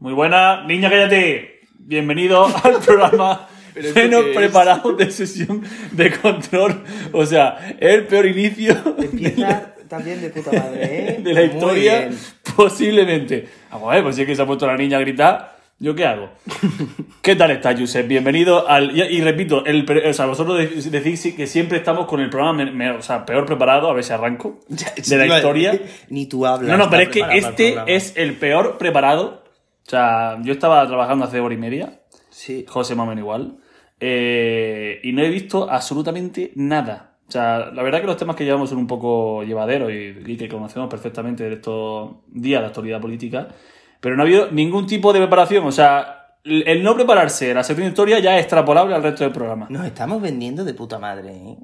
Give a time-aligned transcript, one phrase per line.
[0.00, 1.60] Muy buena, niña, cállate.
[1.78, 6.82] Bienvenido al programa ¿Pero esto menos preparado de sesión de control.
[7.12, 11.18] O sea, el peor inicio Empieza también de puta madre, ¿eh?
[11.22, 12.18] de la Muy historia, bien.
[12.56, 13.48] posiblemente.
[13.70, 15.94] Vamos a ver, pues si es que se ha puesto la niña a gritar, ¿yo
[15.94, 16.30] qué hago?
[17.22, 18.06] ¿Qué tal está, Josep?
[18.06, 18.96] Bienvenido al...
[18.96, 22.64] Y, y repito, el, o sea, vosotros de- decís que siempre estamos con el programa
[22.64, 25.78] me- me- o sea, peor preparado, a ver si arranco, de la historia.
[26.08, 26.70] Ni tú hablas.
[26.70, 29.39] No, no, pero es que este es el peor preparado.
[29.90, 32.64] O sea, yo estaba trabajando hace hora y media, Sí.
[32.68, 33.56] José menos igual,
[33.98, 37.16] eh, y no he visto absolutamente nada.
[37.26, 40.36] O sea, la verdad que los temas que llevamos son un poco llevaderos y, y
[40.36, 43.48] que conocemos perfectamente de estos días de actualidad política,
[44.00, 45.66] pero no ha habido ningún tipo de preparación.
[45.66, 49.24] O sea, el el no prepararse la sección de historia ya es extrapolable al resto
[49.24, 49.66] del programa.
[49.70, 51.58] Nos estamos vendiendo de puta madre, ¿eh?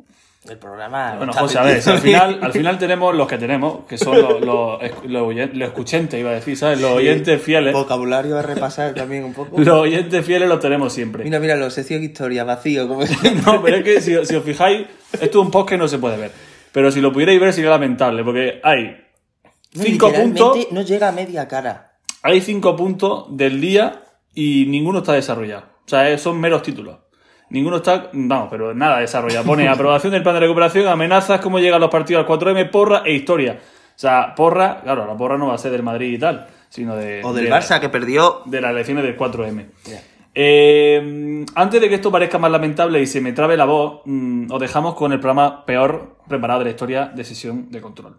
[0.49, 1.15] El programa.
[1.17, 4.41] Bueno, José, a ver, al final, al final tenemos los que tenemos, que son los,
[4.41, 6.81] los, los los escuchentes, iba a decir, ¿sabes?
[6.81, 7.73] Los oyentes fieles.
[7.73, 9.59] Vocabulario a repasar también un poco.
[9.61, 11.25] Los oyentes fieles los tenemos siempre.
[11.25, 13.03] Mira, mira, los sección historia, vacío, como
[13.47, 15.99] No, pero es que si, si os fijáis, esto es un post que no se
[15.99, 16.31] puede ver.
[16.73, 18.97] Pero si lo pudierais ver sería lamentable, porque hay
[19.73, 21.93] cinco puntos, No llega a media cara.
[22.23, 24.03] hay cinco puntos del día
[24.35, 25.65] y ninguno está desarrollado.
[25.87, 26.99] O sea, eh, son meros títulos.
[27.51, 29.45] Ninguno está, vamos, pero nada desarrollado.
[29.47, 33.13] Pone aprobación del plan de recuperación, amenazas, cómo llegan los partidos al 4M, porra e
[33.13, 33.59] historia.
[33.61, 36.97] O sea, porra, claro, la porra no va a ser del Madrid y tal, sino
[36.97, 37.23] de...
[37.25, 38.43] O del de- Barça que perdió.
[38.45, 39.67] de las elecciones del 4M.
[39.85, 40.01] Ya.
[40.39, 44.53] Eh, antes de que esto parezca más lamentable y se me trabe la voz, mm,
[44.53, 48.17] os dejamos con el programa peor preparado de la historia de sesión de control.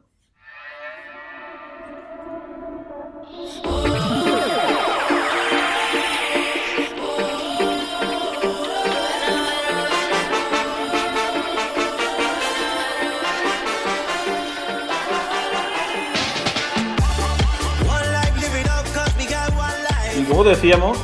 [20.48, 20.98] Decíamos,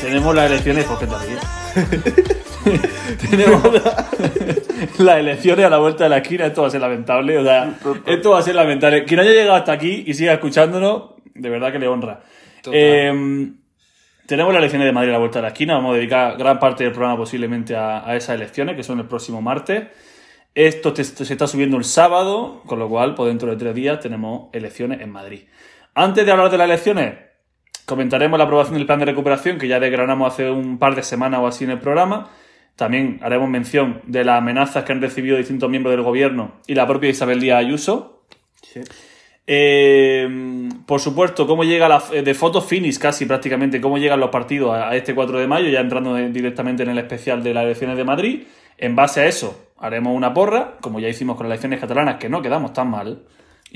[0.00, 1.40] tenemos las elecciones, ¿por ríes?
[3.30, 3.62] tenemos
[4.98, 7.78] las elecciones a la vuelta de la esquina, esto va a ser lamentable, o sea,
[8.06, 9.04] esto va a ser lamentable.
[9.04, 12.20] Quien haya llegado hasta aquí y siga escuchándonos, de verdad que le honra.
[12.72, 13.50] Eh,
[14.26, 16.58] tenemos las elecciones de Madrid a la vuelta de la esquina, vamos a dedicar gran
[16.58, 19.84] parte del programa posiblemente a, a esas elecciones, que son el próximo martes.
[20.54, 24.00] Esto te- se está subiendo el sábado, con lo cual, pues dentro de tres días
[24.00, 25.42] tenemos elecciones en Madrid.
[25.94, 27.14] Antes de hablar de las elecciones,
[27.86, 31.40] comentaremos la aprobación del plan de recuperación que ya desgranamos hace un par de semanas
[31.40, 32.30] o así en el programa.
[32.76, 36.86] También haremos mención de las amenazas que han recibido distintos miembros del gobierno y la
[36.86, 38.22] propia Isabel Díaz Ayuso.
[38.62, 38.80] Sí.
[39.48, 44.74] Eh, por supuesto, cómo llega la, de fotos finis casi prácticamente, cómo llegan los partidos
[44.74, 47.64] a, a este 4 de mayo, ya entrando de- directamente en el especial de las
[47.64, 48.42] elecciones de Madrid.
[48.76, 52.28] En base a eso, haremos una porra, como ya hicimos con las elecciones catalanas, que
[52.28, 53.22] no quedamos tan mal.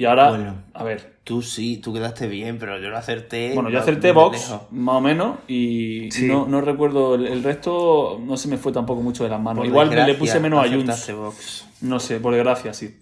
[0.01, 0.55] Y ahora, Bueno.
[0.73, 3.53] a ver, Tú sí, tú quedaste bien, pero yo no acerté.
[3.55, 4.63] bueno, yo acerté lejos.
[4.71, 6.27] más o menos, y Sí.
[6.27, 9.59] no, no recuerdo, el, el resto no se me fue tampoco mucho de las manos.
[9.61, 11.67] Por Igual me le puse menos a Junts.
[11.83, 12.97] No sé, por desgracia, sí.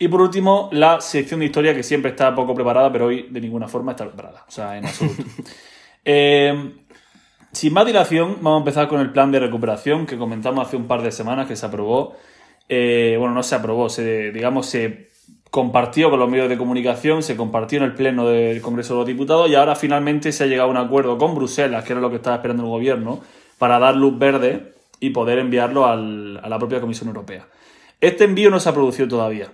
[0.00, 3.40] Y por último, la sección de historia que siempre está poco preparada, pero hoy de
[3.40, 4.44] ninguna forma está preparada.
[4.48, 5.22] O sea, en absoluto.
[6.04, 6.72] Eh,
[7.52, 10.86] sin más dilación, vamos a empezar con el plan de recuperación que comentamos hace un
[10.88, 12.16] par de semanas que se aprobó.
[12.68, 15.09] Eh, bueno, no se aprobó, se, digamos, se
[15.50, 19.06] compartió con los medios de comunicación, se compartió en el pleno del Congreso de los
[19.06, 22.10] Diputados y ahora finalmente se ha llegado a un acuerdo con Bruselas, que era lo
[22.10, 23.20] que estaba esperando el gobierno,
[23.58, 27.46] para dar luz verde y poder enviarlo al- a la propia Comisión Europea.
[28.00, 29.48] Este envío no se ha producido todavía.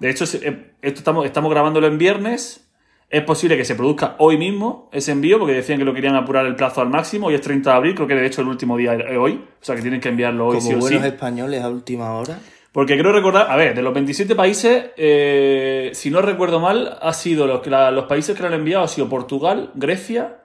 [0.00, 2.68] De hecho, eh, esto estamos, estamos grabándolo en viernes.
[3.10, 6.46] Es posible que se produzca hoy mismo ese envío, porque decían que lo querían apurar
[6.46, 7.28] el plazo al máximo.
[7.28, 9.34] Hoy es 30 de abril, creo que de hecho el último día es hoy.
[9.60, 10.80] O sea que tienen que enviarlo hoy Como sí o sí.
[10.94, 12.40] buenos españoles a última hora.
[12.74, 17.12] Porque creo recordar, a ver, de los 27 países, eh, si no recuerdo mal, ha
[17.12, 20.38] sido los, que la- los países que lo han enviado ha sido Portugal, Grecia,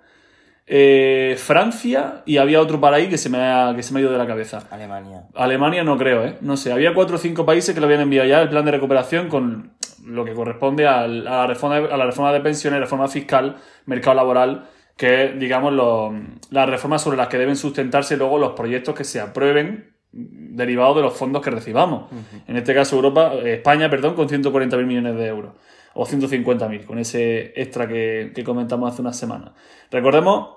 [0.67, 4.03] eh, Francia y había otro para ahí que se me ha, que se me ha
[4.03, 4.67] ido de la cabeza.
[4.69, 5.23] Alemania.
[5.34, 6.38] Alemania no creo, ¿eh?
[6.41, 8.72] No sé, había cuatro o cinco países que lo habían enviado ya el plan de
[8.73, 9.72] recuperación con
[10.06, 13.56] lo que corresponde a, la reforma, de- a la reforma de pensiones, reforma fiscal,
[13.88, 16.13] mercado laboral, que es, digamos, lo-
[16.51, 21.02] las reformas sobre las que deben sustentarse luego los proyectos que se aprueben derivados de
[21.03, 22.06] los fondos que recibamos.
[22.47, 25.53] En este caso, Europa, eh, España, perdón, con 140.000 millones de euros.
[25.94, 29.52] O 150.000, con ese extra que, que comentamos hace unas semanas.
[29.91, 30.50] Recordemos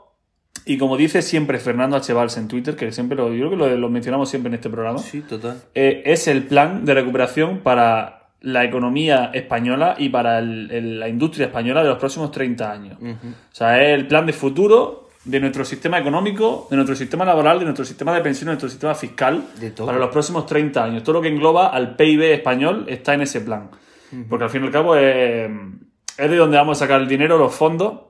[0.67, 2.13] y como dice siempre Fernando H.
[2.13, 4.69] Valls en Twitter, que siempre lo, yo creo que lo, lo mencionamos siempre en este
[4.71, 5.63] programa, Sí, total.
[5.75, 11.09] eh, es el plan de recuperación para la economía española y para el- el- la
[11.09, 12.99] industria española de los próximos 30 años.
[13.01, 17.59] O sea, es el plan de futuro de nuestro sistema económico, de nuestro sistema laboral,
[17.59, 19.87] de nuestro sistema de pensiones, de nuestro sistema fiscal De todo.
[19.87, 21.03] para los próximos 30 años.
[21.03, 23.71] Todo lo que engloba al PIB español está en ese plan.
[24.29, 25.51] Porque al fin y al cabo es,
[26.19, 28.01] es de donde vamos a sacar el dinero, los fondos,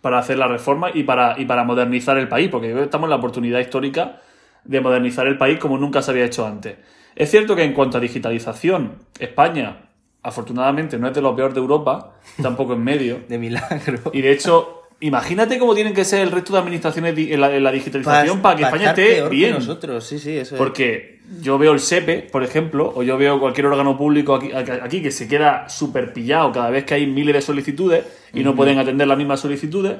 [0.00, 3.16] para hacer la reforma y para, y para modernizar el país, porque estamos en la
[3.16, 4.20] oportunidad histórica
[4.64, 6.76] de modernizar el país como nunca se había hecho antes.
[7.14, 9.90] Es cierto que en cuanto a digitalización, España,
[10.22, 13.20] afortunadamente, no es de los peores de Europa, tampoco en medio.
[13.28, 14.10] De milagro.
[14.12, 17.62] Y de hecho, imagínate cómo tienen que ser el resto de administraciones en la, en
[17.62, 19.54] la digitalización para, que España esté bien.
[19.54, 23.66] nosotros, sí, sí, eso Porque yo veo el SEPE, por ejemplo, o yo veo cualquier
[23.66, 27.42] órgano público aquí, aquí que se queda súper pillado cada vez que hay miles de
[27.42, 29.96] solicitudes y no pueden atender las mismas solicitudes.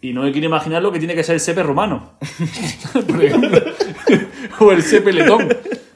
[0.00, 2.12] Y no me quiero imaginar lo que tiene que ser el SEPE romano.
[3.08, 3.60] por ejemplo.
[4.60, 5.48] o el SEPE letón.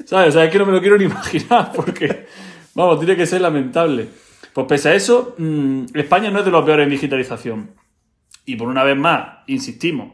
[0.04, 0.30] ¿Sabes?
[0.30, 2.26] O sea, es que no me lo quiero ni imaginar porque,
[2.74, 4.08] vamos, tiene que ser lamentable.
[4.52, 7.70] Pues pese a eso, mm, España no es de los peores en digitalización.
[8.44, 10.12] Y por una vez más, insistimos,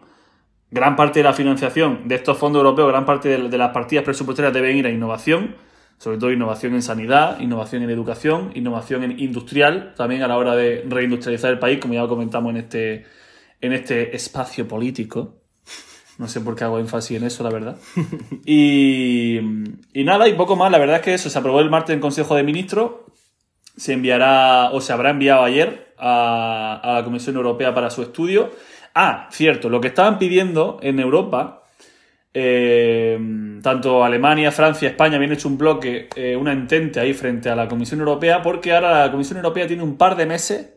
[0.71, 4.53] gran parte de la financiación de estos fondos europeos, gran parte de las partidas presupuestarias
[4.53, 5.57] deben ir a innovación,
[5.99, 10.55] sobre todo innovación en sanidad, innovación en educación, innovación en industrial, también a la hora
[10.55, 13.07] de reindustrializar el país, como ya lo comentamos en este,
[13.61, 15.41] en este espacio político.
[16.19, 17.77] No sé por qué hago énfasis en eso, la verdad.
[18.45, 19.39] Y,
[19.93, 20.71] y nada, y poco más.
[20.71, 22.93] La verdad es que eso se aprobó el martes en Consejo de Ministros.
[23.77, 28.51] Se enviará, o se habrá enviado ayer a, a la Comisión Europea para su estudio.
[28.95, 31.63] Ah, cierto, lo que estaban pidiendo en Europa,
[32.35, 33.19] eh,
[33.63, 37.69] tanto Alemania, Francia, España habían hecho un bloque, eh, una entente ahí frente a la
[37.69, 40.75] Comisión Europea, porque ahora la Comisión Europea tiene un par de meses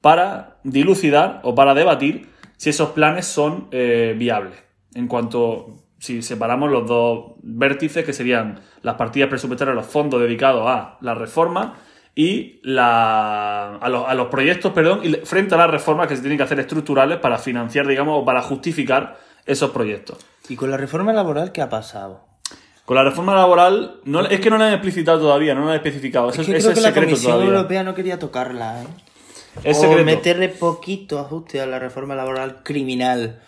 [0.00, 4.54] para dilucidar o para debatir si esos planes son eh, viables
[4.94, 10.66] en cuanto si separamos los dos vértices, que serían las partidas presupuestarias, los fondos dedicados
[10.66, 11.74] a la reforma
[12.18, 16.22] y la, a, los, a los proyectos, perdón, y frente a las reformas que se
[16.22, 20.16] tienen que hacer estructurales para financiar, digamos, o para justificar esos proyectos.
[20.48, 22.24] ¿Y con la reforma laboral qué ha pasado?
[22.86, 25.76] Con la reforma laboral, no, es que no la han explicitado todavía, no la han
[25.76, 26.30] especificado.
[26.30, 27.54] Eso, Es que creo que es la Comisión todavía.
[27.54, 28.86] Europea no quería tocarla, ¿eh?
[29.62, 30.04] Es o secreto.
[30.04, 33.40] meterle poquito ajuste a la reforma laboral criminal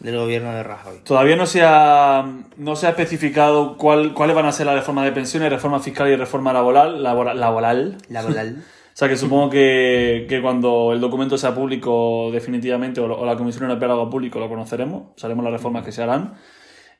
[0.00, 0.98] del gobierno de Rajoy.
[1.04, 2.24] Todavía no se ha,
[2.56, 6.08] no se ha especificado cuál, cuáles van a ser las reformas de pensiones, reforma fiscal
[6.08, 7.02] y reforma laboral.
[7.02, 7.38] Laboral.
[7.38, 7.96] laboral.
[8.08, 8.56] Laboral.
[8.92, 13.64] O sea que supongo que, que cuando el documento sea público definitivamente o, la Comisión
[13.64, 16.34] Europea lo haga público lo conoceremos, sabemos las reformas que se harán.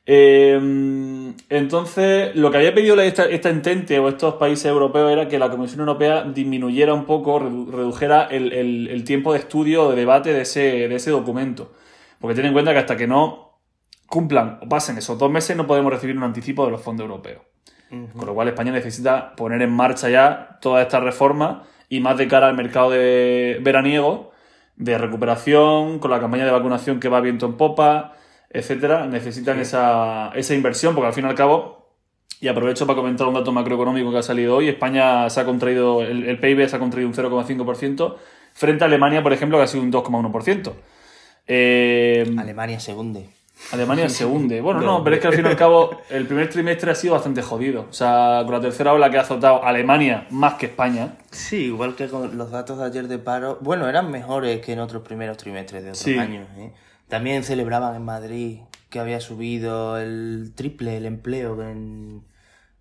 [0.07, 5.37] Eh, entonces, lo que había pedido esta, esta entente o estos países europeos era que
[5.37, 9.89] la Comisión Europea disminuyera un poco, redu- redujera el, el- el tiempo de estudio o
[9.91, 11.71] de debate de ese, de ese documento.
[12.21, 13.57] Porque ten en cuenta que hasta que no
[14.07, 17.41] cumplan o pasen esos dos meses no podemos recibir un anticipo de los fondos europeos.
[18.15, 22.29] Con lo cual España necesita poner en marcha ya todas estas reformas y más de
[22.29, 24.31] cara al mercado de veraniego,
[24.77, 28.13] de recuperación, con la campaña de vacunación que va viento en popa,
[28.49, 31.89] etcétera, necesitan esa, esa inversión, porque al fin y al cabo,
[32.39, 36.01] y aprovecho para comentar un dato macroeconómico que ha salido hoy, España se ha contraído,
[36.01, 38.15] el, el PIB se ha contraído un 0,5%,
[38.53, 40.71] frente a Alemania, por ejemplo, que ha sido un 2,1%.
[41.47, 43.29] Eh, Alemania se hunde.
[43.71, 44.59] Alemania se hunde.
[44.59, 47.13] Bueno, no, pero es que al fin y al cabo el primer trimestre ha sido
[47.13, 47.85] bastante jodido.
[47.89, 51.17] O sea, con la tercera ola que ha azotado Alemania más que España.
[51.29, 53.59] Sí, igual que con los datos de ayer de paro.
[53.61, 56.17] Bueno, eran mejores que en otros primeros trimestres de otros Sí.
[56.17, 56.47] años.
[56.57, 56.73] ¿eh?
[57.07, 58.59] También celebraban en Madrid
[58.89, 62.23] que había subido el triple el empleo que en,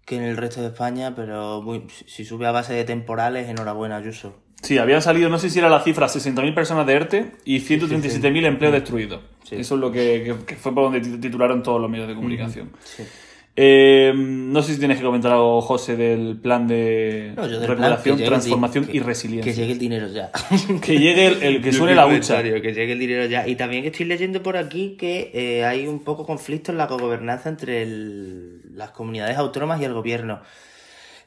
[0.07, 3.97] que en el resto de España, pero muy- si sube a base de temporales, enhorabuena,
[3.97, 4.35] Ayuso.
[4.62, 8.45] Sí, habían salido, no sé si era la cifra, 60.000 personas de ERTE y 137.000
[8.47, 9.21] empleos destruidos.
[9.45, 9.57] Sí.
[9.57, 12.71] Eso es lo que, que- fue por donde tit- titularon todos los medios de comunicación.
[12.85, 13.02] Sí.
[13.57, 18.21] Eh, no sé si tienes que comentar algo, José, del plan de No, del recuperación,
[18.21, 19.52] el transformación y resiliencia.
[19.52, 20.31] Que llegue el dinero ya.
[20.81, 22.43] Que llegue el, el que suene la hucha.
[22.43, 23.49] Que llegue el dinero ya.
[23.49, 27.49] Y también estoy leyendo por aquí que eh, hay un poco conflicto en la gobernanza
[27.49, 30.40] entre el- las comunidades autónomas y el gobierno.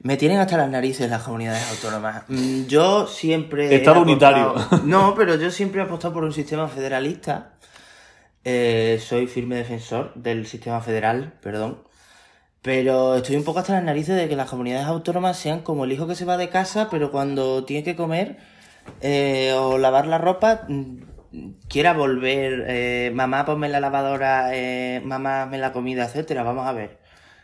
[0.02, 2.24] Me tienen hasta las narices las comunidades autónomas.
[2.28, 3.74] Mm, Yo siempre.
[3.76, 4.84] Estado apostado- unitario.
[4.86, 7.54] No, pero yo siempre he apostado por un sistema federalista.
[8.44, 11.84] Eh, soy firme defensor del sistema federal, perdón.
[12.62, 15.92] Pero estoy un poco hasta las narices de que las comunidades autónomas sean como el
[15.92, 18.38] hijo que se va de casa, pero cuando tiene que comer
[19.02, 20.96] eh, o lavar la ropa, mm,
[21.70, 26.44] quiera volver, eh, mamá ponme la lavadora, eh, mamá hazme la comida, etcétera.
[26.44, 27.00] Vamos a ver.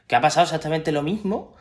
[0.08, 1.54] Que ha pasado exactamente lo mismo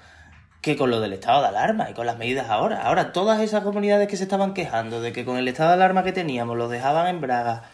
[0.61, 2.83] que con lo del estado de alarma y con las medidas ahora.
[2.83, 6.05] Ahora, todas esas comunidades que se estaban quejando de que con el estado de alarma
[6.05, 7.65] que teníamos los dejaban en braga,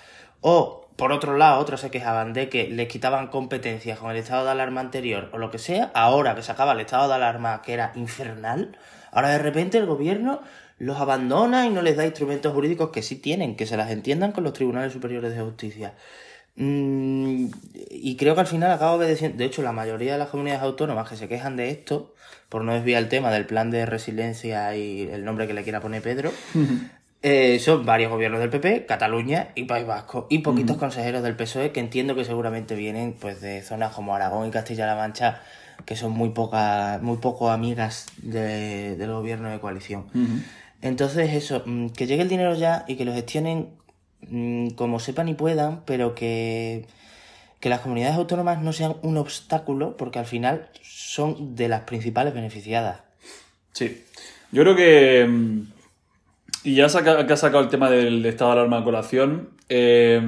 [0.40, 4.44] o por otro lado, otros se quejaban de que les quitaban competencias con el estado
[4.44, 7.62] de alarma anterior o lo que sea, ahora que se acaba el estado de alarma
[7.62, 8.76] que era infernal,
[9.10, 10.40] ahora de repente el gobierno
[10.78, 14.32] los abandona y no les da instrumentos jurídicos que sí tienen, que se las entiendan
[14.32, 15.94] con los tribunales superiores de justicia.
[16.56, 17.46] Mm,
[17.90, 19.38] y creo que al final acaba obedeciendo.
[19.38, 22.14] De hecho, la mayoría de las comunidades autónomas que se quejan de esto,
[22.48, 25.80] por no desviar el tema del plan de resiliencia y el nombre que le quiera
[25.80, 26.30] poner Pedro,
[27.26, 31.72] Eh, son varios gobiernos del PP, Cataluña y País Vasco, y poquitos consejeros del PSOE
[31.72, 35.40] que entiendo que seguramente vienen pues de zonas como Aragón y Castilla-La Mancha,
[35.86, 40.04] que son muy poca, muy poco amigas de- del gobierno de coalición.
[40.82, 43.68] Entonces eso, mm, que llegue el dinero ya y que lo gestionen
[44.76, 46.86] como sepan y puedan, pero que,
[47.60, 52.34] que las comunidades autónomas no sean un obstáculo, porque al final son de las principales
[52.34, 53.00] beneficiadas.
[53.72, 54.04] Sí.
[54.52, 55.26] Yo creo que.
[55.28, 55.60] mm,
[56.64, 59.50] Y ya saca, que ha sacado el tema del estado de alarma a colación.
[59.68, 60.20] eh,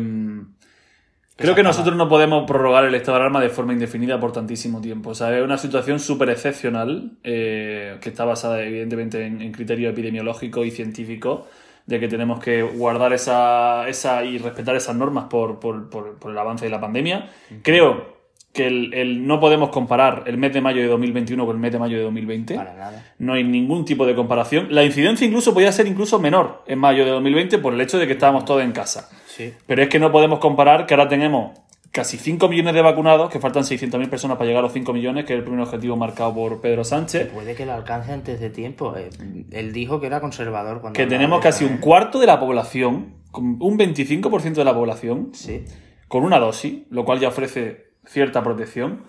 [1.36, 4.80] creo que nosotros no podemos prorrogar el estado de alarma de forma indefinida por tantísimo
[4.80, 5.10] tiempo.
[5.10, 9.90] O sea, es una situación súper excepcional eh, que está basada, evidentemente, en, en criterio
[9.90, 11.46] epidemiológico y científico
[11.86, 16.30] de que tenemos que guardar esa, esa y respetar esas normas por, por- por- por
[16.32, 17.30] el avance de la pandemia.
[17.62, 18.16] Creo
[18.52, 21.72] que el, el- no podemos comparar el mes de mayo de 2021 con el mes
[21.72, 22.54] de mayo de 2020.
[22.54, 23.14] Para nada.
[23.18, 24.68] No hay ningún tipo de comparación.
[24.70, 28.06] La incidencia incluso podía ser incluso menor en mayo de 2020 por el hecho de
[28.06, 29.08] que estábamos todos en casa.
[29.26, 29.52] Sí.
[29.66, 31.52] Pero es que no podemos comparar que ahora tenemos
[31.96, 35.24] casi 5 millones de vacunados, que faltan 600.000 personas para llegar a los 5 millones,
[35.24, 37.32] que es el primer objetivo marcado por Pedro Sánchez.
[37.32, 38.94] Puede que lo alcance antes de tiempo.
[38.96, 39.08] eh.
[39.50, 40.96] Él dijo que era conservador cuando.
[40.96, 45.64] Que tenemos casi un cuarto de la población, un 25% de la población, Sí.
[46.08, 49.04] con una dosis, lo cual ya ofrece cierta protección.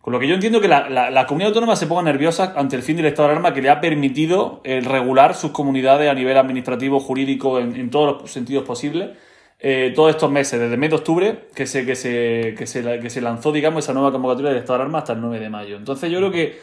[0.00, 2.74] Con lo que yo entiendo que la, la- la comunidad autónoma se ponga nerviosa ante
[2.74, 6.14] el fin del estado de alarma que le ha permitido eh, regular sus comunidades a
[6.14, 9.10] nivel administrativo, jurídico, en, en todos los sentidos posibles.
[9.66, 12.82] Eh, todos estos meses, desde el mes de octubre, que se, que, se, que, se,
[12.82, 15.40] la- que se lanzó, digamos, esa nueva convocatoria del estado de alarma hasta el 9
[15.40, 15.76] de mayo.
[15.76, 16.60] Entonces yo creo que,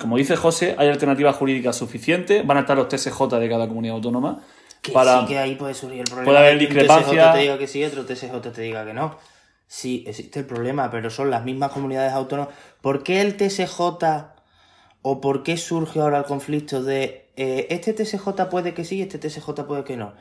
[0.00, 3.94] como dice José, hay alternativas jurídicas suficientes, van a estar los TSJ de cada comunidad
[3.94, 4.40] autónoma.
[4.80, 5.20] Que para...
[5.20, 6.24] sí que ahí puede surgir el problema.
[6.24, 7.12] puede haber discrepancia.
[7.12, 9.16] Un TSJ te diga que sí, otro TSJ te diga que no.
[9.68, 12.52] Sí, existe el problema, pero son las mismas comunidades autónomas.
[12.80, 13.78] ¿Por qué el TSJ
[15.02, 19.02] o por qué surge ahora el conflicto de eh, este TSJ puede que sí y
[19.02, 20.12] este TSJ puede que no?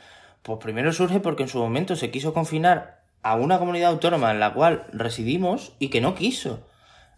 [0.43, 4.39] Pues primero surge porque en su momento se quiso confinar a una comunidad autónoma en
[4.39, 6.67] la cual residimos y que no quiso.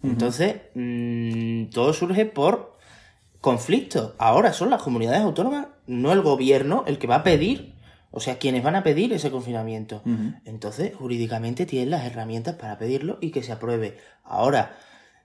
[0.03, 2.77] Entonces, mm, todo surge por
[3.39, 4.15] conflicto.
[4.17, 7.73] Ahora son las comunidades autónomas, no el gobierno, el que va a pedir,
[8.11, 10.01] o sea, quienes van a pedir ese confinamiento.
[10.45, 13.97] Entonces, jurídicamente tienen las herramientas para pedirlo y que se apruebe.
[14.25, 14.75] Ahora,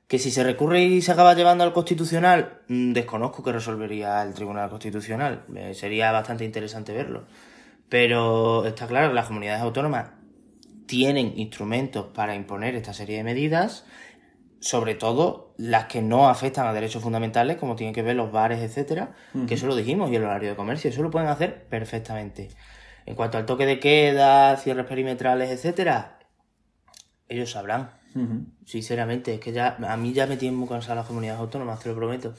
[0.07, 4.33] que si se recurre y se acaba llevando al constitucional, mm, desconozco que resolvería el
[4.33, 5.45] Tribunal Constitucional.
[5.55, 7.25] Eh, sería bastante interesante verlo.
[7.89, 10.11] Pero está claro que las comunidades autónomas
[10.87, 13.85] tienen instrumentos para imponer esta serie de medidas,
[14.61, 18.61] sobre todo las que no afectan a derechos fundamentales, como tienen que ver los bares,
[18.61, 19.15] etcétera,
[19.47, 22.49] que eso lo dijimos, y el horario de comercio, eso lo pueden hacer perfectamente.
[23.07, 26.19] En cuanto al toque de queda, cierres perimetrales, etcétera,
[27.29, 27.91] ellos sabrán.
[28.65, 31.89] Sinceramente, es que ya a mí ya me tienen muy cansadas las comunidades autónomas, te
[31.89, 32.35] lo prometo.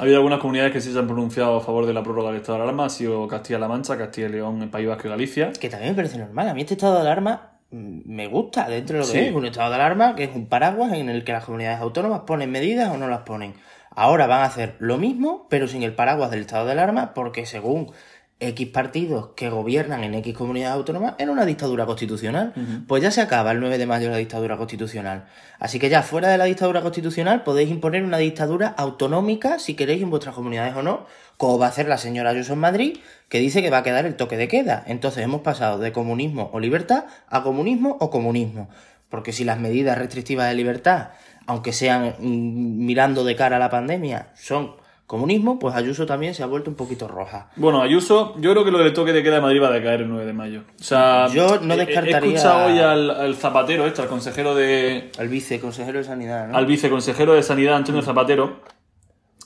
[0.00, 2.40] Ha habido algunas comunidades que sí se han pronunciado a favor de la prórroga del
[2.40, 5.52] estado de alarma, ha sido Castilla-La Mancha, Castilla y León, el País Vasco y Galicia.
[5.52, 6.48] Que también me parece normal.
[6.48, 9.26] A mí este estado de alarma mm, me gusta dentro de lo que Sí.
[9.26, 9.34] es.
[9.34, 12.50] Un estado de alarma que es un paraguas en el que las comunidades autónomas ponen
[12.50, 13.52] medidas o no las ponen.
[13.90, 17.44] Ahora van a hacer lo mismo, pero sin el paraguas del estado de alarma, porque
[17.44, 17.92] según
[18.40, 22.54] X partidos que gobiernan en X comunidades autónomas, era una dictadura constitucional.
[22.88, 25.26] Pues ya se acaba el 9 de mayo la dictadura constitucional.
[25.58, 30.02] Así que ya fuera de la dictadura constitucional podéis imponer una dictadura autonómica, si queréis,
[30.02, 31.06] en vuestras comunidades o no,
[31.36, 34.06] como va a hacer la señora Ayuso en Madrid, que dice que va a quedar
[34.06, 34.82] el toque de queda.
[34.86, 38.70] Entonces hemos pasado de comunismo o libertad a comunismo o comunismo.
[39.10, 41.10] Porque si las medidas restrictivas de libertad,
[41.46, 44.76] aunque sean mm, mirando de cara a la pandemia, son
[45.10, 47.48] comunismo, pues Ayuso también se ha vuelto un poquito roja.
[47.56, 50.02] Bueno, Ayuso, yo creo que lo del toque de queda de Madrid va a decaer
[50.02, 50.60] el 9 de mayo.
[50.78, 55.10] O sea, Yo no descartaría- He escuchado hoy al, al zapatero, este, al consejero de.
[55.18, 56.56] Al viceconsejero de Sanidad, ¿no?
[56.56, 58.60] al viceconsejero de Sanidad, Antonio Zapatero,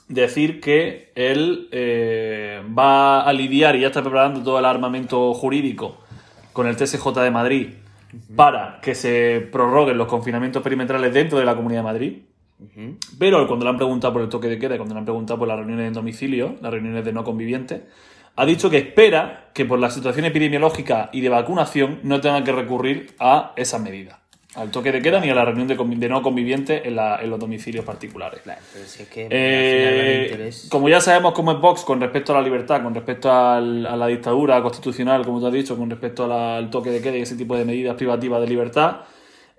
[0.07, 5.97] decir que él eh, va a lidiar y ya está preparando todo el armamento jurídico
[6.53, 7.69] con el TSJ de Madrid
[8.35, 12.17] para que se prorroguen los confinamientos perimetrales dentro de la Comunidad de Madrid.
[13.19, 15.47] Pero cuando le han preguntado por el toque de queda, cuando le han preguntado por
[15.47, 17.81] las reuniones en domicilio, las reuniones de no convivientes,
[18.37, 22.51] ha dicho que espera que por la situación epidemiológica y de vacunación no tengan que
[22.51, 24.19] recurrir a esas medidas.
[24.55, 27.29] Al toque de queda ni a la reunión de, de no convivientes en, la- en
[27.29, 28.39] los domicilios particulares.
[28.41, 31.83] Claro, pero si es que Eh, al final no como ya sabemos cómo es Vox
[31.83, 35.53] con respecto a la libertad, con respecto al- a la dictadura constitucional, como tú has
[35.53, 38.47] dicho, con respecto la- al toque de queda y ese tipo de medidas privativas de
[38.47, 39.01] libertad,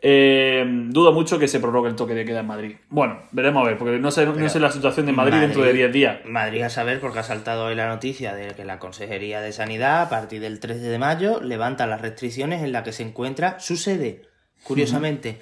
[0.02, 2.76] eh, dudo mucho que se prorrogue el toque de queda en Madrid.
[2.90, 5.72] Bueno, veremos a ver, porque no sé, no sé la situación de Madrid, dentro de
[5.72, 6.18] 10 días.
[6.26, 10.02] Madrid a saber porque ha saltado hoy la noticia de que la Consejería de Sanidad
[10.02, 13.76] a partir del 13 de mayo levanta las restricciones en la que se encuentra su
[13.76, 14.22] sede,
[14.64, 15.40] curiosamente.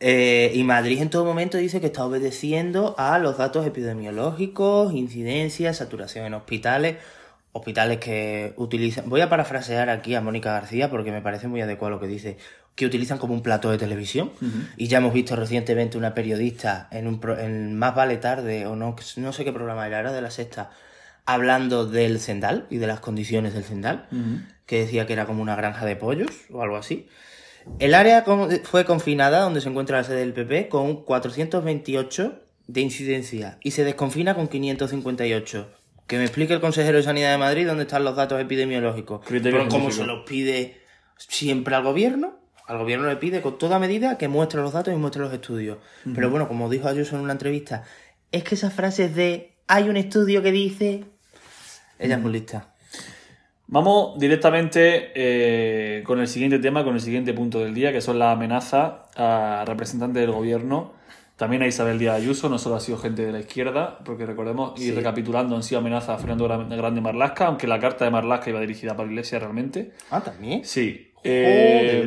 [0.00, 5.78] Eh, y Madrid en todo momento dice que está obedeciendo a los datos epidemiológicos, incidencias,
[5.78, 6.96] saturación en hospitales.
[7.52, 11.94] hospitales que utilizan, voy a parafrasear aquí a Mónica García porque me parece muy adecuado
[11.94, 12.36] lo que dice,
[12.74, 14.32] que utilizan como un plato de televisión.
[14.76, 18.74] Y ya hemos visto recientemente una periodista en, un pro- en Más Vale Tarde, o
[18.76, 20.70] no, no sé qué programa era, era de la sexta,
[21.26, 24.06] hablando del Zendal y de las condiciones del Zendal,
[24.66, 27.06] que decía que era como una granja de pollos o algo así.
[27.78, 28.24] El área
[28.64, 33.84] fue confinada, donde se encuentra la sede del PP, con 428 de incidencia y se
[33.84, 35.70] desconfina con 558.
[36.06, 39.20] Que me explique el consejero de Sanidad de Madrid dónde están los datos epidemiológicos.
[39.44, 40.80] Pero como se los pide
[41.16, 44.96] siempre al gobierno, al gobierno le pide con toda medida que muestre los datos y
[44.96, 45.78] muestre los estudios.
[46.14, 47.84] Pero bueno, como dijo Ayuso en una entrevista,
[48.32, 51.04] es que esas frases de hay un estudio que dice...
[51.98, 52.74] Ella es muy lista.
[53.66, 58.18] Vamos directamente eh, con el siguiente tema, con el siguiente punto del día, que son
[58.18, 60.92] las amenazas a representantes del gobierno.
[61.36, 64.78] También a Isabel Díaz Ayuso, no solo ha sido gente de la izquierda, porque recordemos,
[64.78, 64.92] y Sí.
[64.92, 68.60] recapitulando, han sido amenazas a Fernando Gra- Grande Marlasca, aunque la carta de Marlasca iba
[68.60, 69.92] dirigida para la Iglesia realmente.
[70.10, 70.64] Ah, también.
[70.64, 71.10] Sí.
[71.24, 72.04] Eh,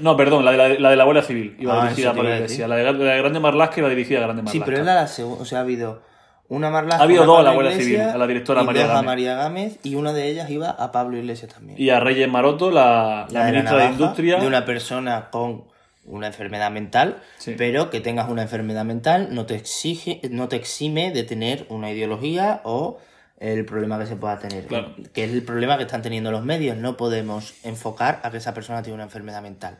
[0.00, 2.34] no, perdón, la de la, la de la Guardia Civil iba Ah, dirigida para la
[2.36, 2.68] Iglesia.
[2.68, 4.64] La de, la de Grande Marlasca iba dirigida a Grande Sí, Marlasca.
[4.64, 5.42] pero es la segunda.
[5.42, 6.02] O sea, ha habido
[6.48, 7.00] una Marlaska.
[7.00, 9.06] Ha habido dos a la Guardia Civil, a la directora y María dos a Gámez.
[9.06, 11.80] María Gámez y una de ellas iba a Pablo Iglesias también.
[11.80, 14.38] Y a Reyes Maroto, la, la de la ministra de Industria.
[14.38, 15.64] De una persona con
[16.04, 17.54] una enfermedad mental, Sí.
[17.56, 21.90] pero que tengas una enfermedad mental no te exige, no te exime de tener una
[21.92, 22.98] ideología o
[23.42, 24.66] el problema que se pueda tener.
[24.66, 24.94] Claro.
[25.12, 26.76] Que es el problema que están teniendo los medios.
[26.76, 29.78] No podemos enfocar a que esa persona tiene una enfermedad mental.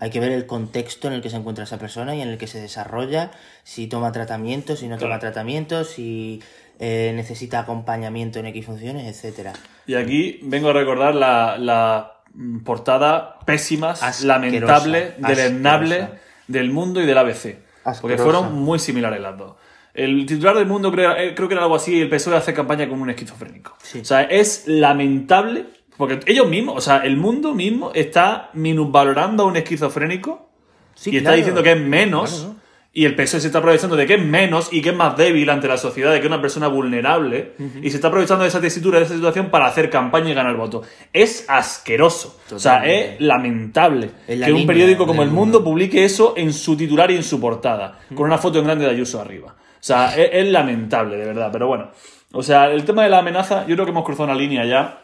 [0.00, 2.38] Hay que ver el contexto en el que se encuentra esa persona y en el
[2.38, 3.30] que se desarrolla,
[3.64, 6.42] si toma tratamiento, si no toma tratamiento, si
[6.78, 9.52] eh, necesita acompañamiento en X funciones, etcétera.
[9.86, 12.22] Y aquí vengo a recordar la, la
[12.64, 16.10] portada pésimas, Asquerosa, lamentable, asquerosa.
[16.48, 17.58] del mundo y del ABC.
[18.00, 19.56] Porque fueron muy similares las dos.
[19.94, 22.88] El titular del mundo creo, eh, creo que era algo así, el PSOE hace campaña
[22.88, 23.76] como un esquizofrénico.
[23.82, 24.00] Sí.
[24.00, 29.46] O sea, es lamentable, porque ellos mismos, o sea, el mundo mismo está minusvalorando a
[29.46, 30.48] un esquizofrénico
[30.94, 32.30] Sí, y está diciendo que es menos.
[32.30, 32.62] Claro, ¿no?
[32.94, 35.48] Y el PSOE se está aprovechando de que es menos y que es más débil
[35.48, 37.54] ante la sociedad, de que es una persona vulnerable.
[37.80, 40.54] Y se está aprovechando de esa tesitura, de esa situación para hacer campaña y ganar
[40.56, 40.86] votos.
[41.10, 42.38] Es asqueroso.
[42.52, 46.52] O sea, es lamentable Es la que un periódico como El Mundo publique eso en
[46.52, 49.56] su titular y en su portada, con una foto en grande de Ayuso arriba.
[49.82, 51.50] O sea, es, es lamentable, de verdad.
[51.52, 51.90] Pero bueno,
[52.32, 55.00] o sea, el tema de la amenaza, yo creo que hemos cruzado una línea ya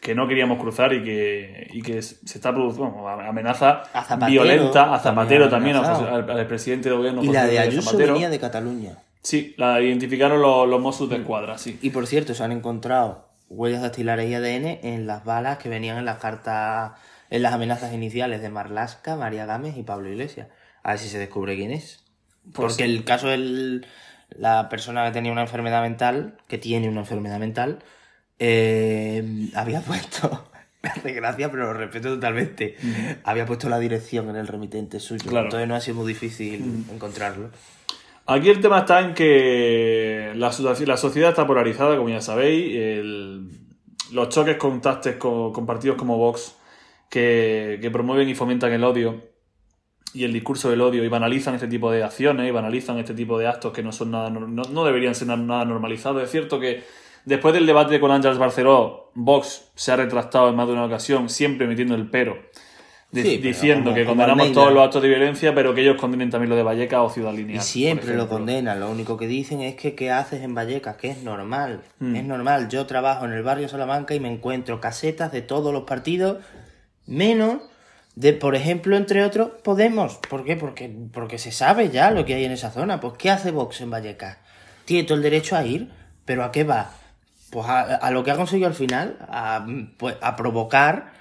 [0.00, 4.94] que no queríamos cruzar y que, y que se está produciendo amenaza A Zapatero violenta
[4.94, 7.22] a Zapatero también al, al presidente de gobierno.
[7.22, 8.14] Y la de Ayuso Zapatero.
[8.14, 8.98] venía de Cataluña.
[9.22, 11.78] Sí, la identificaron los, los Mossos de Escuadra, sí.
[11.82, 15.98] Y por cierto, se han encontrado huellas dactilares y ADN en las balas que venían
[15.98, 16.92] en las cartas,
[17.28, 20.48] en las amenazas iniciales de Marlasca, María Gámez y Pablo Iglesias.
[20.82, 22.02] A ver si se descubre quién es.
[22.44, 23.82] Pues Porque el caso de
[24.30, 27.80] la persona que tenía una enfermedad mental, que tiene una enfermedad mental,
[28.38, 30.48] eh, había puesto,
[30.82, 32.76] me hace gracia, pero lo respeto totalmente,
[33.24, 35.28] había puesto la dirección en el remitente suyo.
[35.28, 35.46] Claro.
[35.46, 37.50] Entonces no ha sido muy difícil encontrarlo.
[38.26, 42.76] Aquí el tema está en que la, sociedad está polarizada, como ya sabéis.
[42.76, 43.50] el-
[44.12, 46.56] los choques contactes con, con partidos como Vox,
[47.08, 49.29] que, que promueven y fomentan el odio
[50.14, 53.38] y el discurso del odio y banalizan este tipo de acciones y banalizan este tipo
[53.38, 56.22] de actos que no son nada no, no deberían ser nada, normalizados.
[56.22, 56.82] Es cierto que
[57.24, 61.28] después del debate con Ángels Barceló, Vox se ha retractado en más de una ocasión,
[61.28, 62.36] siempre metiendo el pero.
[63.12, 65.96] di- Sí, pero diciendo como- que condenamos todos los actos de violencia, pero que ellos
[65.96, 67.58] condenen también lo de Vallecas o Ciudad Lineal.
[67.58, 71.10] Y siempre lo condenan, lo único que dicen es que qué haces en Vallecas, que
[71.10, 72.14] es normal, Mm.
[72.16, 72.68] es normal.
[72.68, 76.38] Yo trabajo en el barrio Salamanca y me encuentro casetas de todos los partidos,
[77.06, 77.62] menos
[78.14, 80.18] de, por ejemplo, entre otros, Podemos.
[80.28, 80.56] ¿Por qué?
[80.56, 83.00] Porque, porque se sabe ya lo que hay en esa zona.
[83.00, 84.38] Pues, ¿qué hace Vox en Vallecas?
[84.84, 85.90] Tiene todo el derecho a ir,
[86.24, 86.90] pero ¿a qué va?
[87.50, 89.66] Pues a, a lo que ha conseguido al final, a,
[89.98, 91.12] pues, a provocar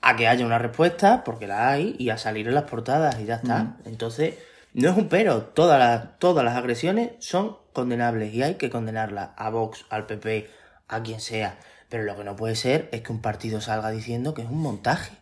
[0.00, 3.24] a que haya una respuesta, porque la hay, y a salir en las portadas y
[3.24, 3.76] ya está.
[3.84, 4.36] Entonces,
[4.74, 9.30] no es un pero, todas las, todas las agresiones son condenables y hay que condenarlas
[9.36, 10.48] a Vox, al PP,
[10.88, 11.58] a quien sea.
[11.88, 14.60] Pero lo que no puede ser es que un partido salga diciendo que es un
[14.60, 15.16] montaje.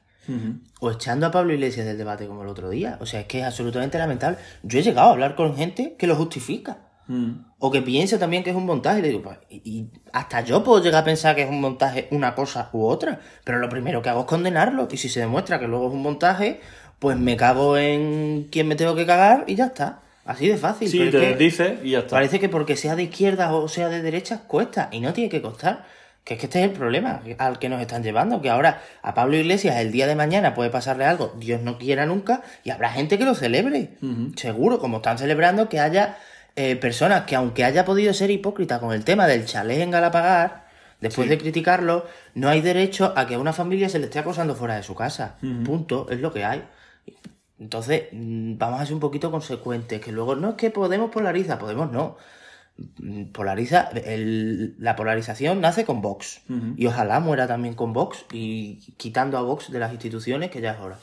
[0.80, 2.98] O echando a Pablo Iglesias del debate como el otro día.
[3.00, 4.38] O sea, es que es absolutamente lamentable.
[4.62, 6.78] Yo he llegado a hablar con gente que lo justifica.
[7.08, 7.32] Mm.
[7.58, 8.98] O que piensa también que es un montaje.
[8.98, 11.60] Y le digo, pues, y, y hasta yo puedo llegar a pensar que es un
[11.60, 13.20] montaje una cosa u otra.
[13.44, 14.88] Pero lo primero que hago es condenarlo.
[14.90, 16.60] Y si se demuestra que luego es un montaje,
[16.98, 20.02] pues me cago en quien me tengo que cagar y ya está.
[20.24, 20.88] Así de fácil.
[20.88, 22.16] Sí, Pero te es que dice y ya está.
[22.16, 24.88] Parece que porque sea de izquierda o sea de derecha cuesta.
[24.90, 25.86] Y no tiene que costar.
[26.26, 28.42] Que es que este es el problema al que nos están llevando.
[28.42, 32.04] Que ahora a Pablo Iglesias el día de mañana puede pasarle algo, Dios no quiera
[32.04, 33.90] nunca, y habrá gente que lo celebre.
[34.34, 36.16] Seguro, como están celebrando que haya
[36.56, 40.66] eh, personas que aunque haya podido ser hipócrita con el tema del chalet en Galapagar,
[41.00, 44.54] Después de criticarlo, no hay derecho a que a una familia se le esté acosando
[44.54, 45.36] fuera de su casa.
[45.64, 46.64] Punto, es lo que hay.
[47.58, 51.58] Entonces, mm, vamos a ser un poquito consecuentes, que luego no es que Podemos polariza,
[51.58, 52.16] Podemos no.
[53.32, 56.40] Polariza, el- la polarización nace con Vox.
[56.76, 60.72] Y ojalá muera también con Vox y quitando a Vox de las instituciones, que ya
[60.72, 60.98] es hora.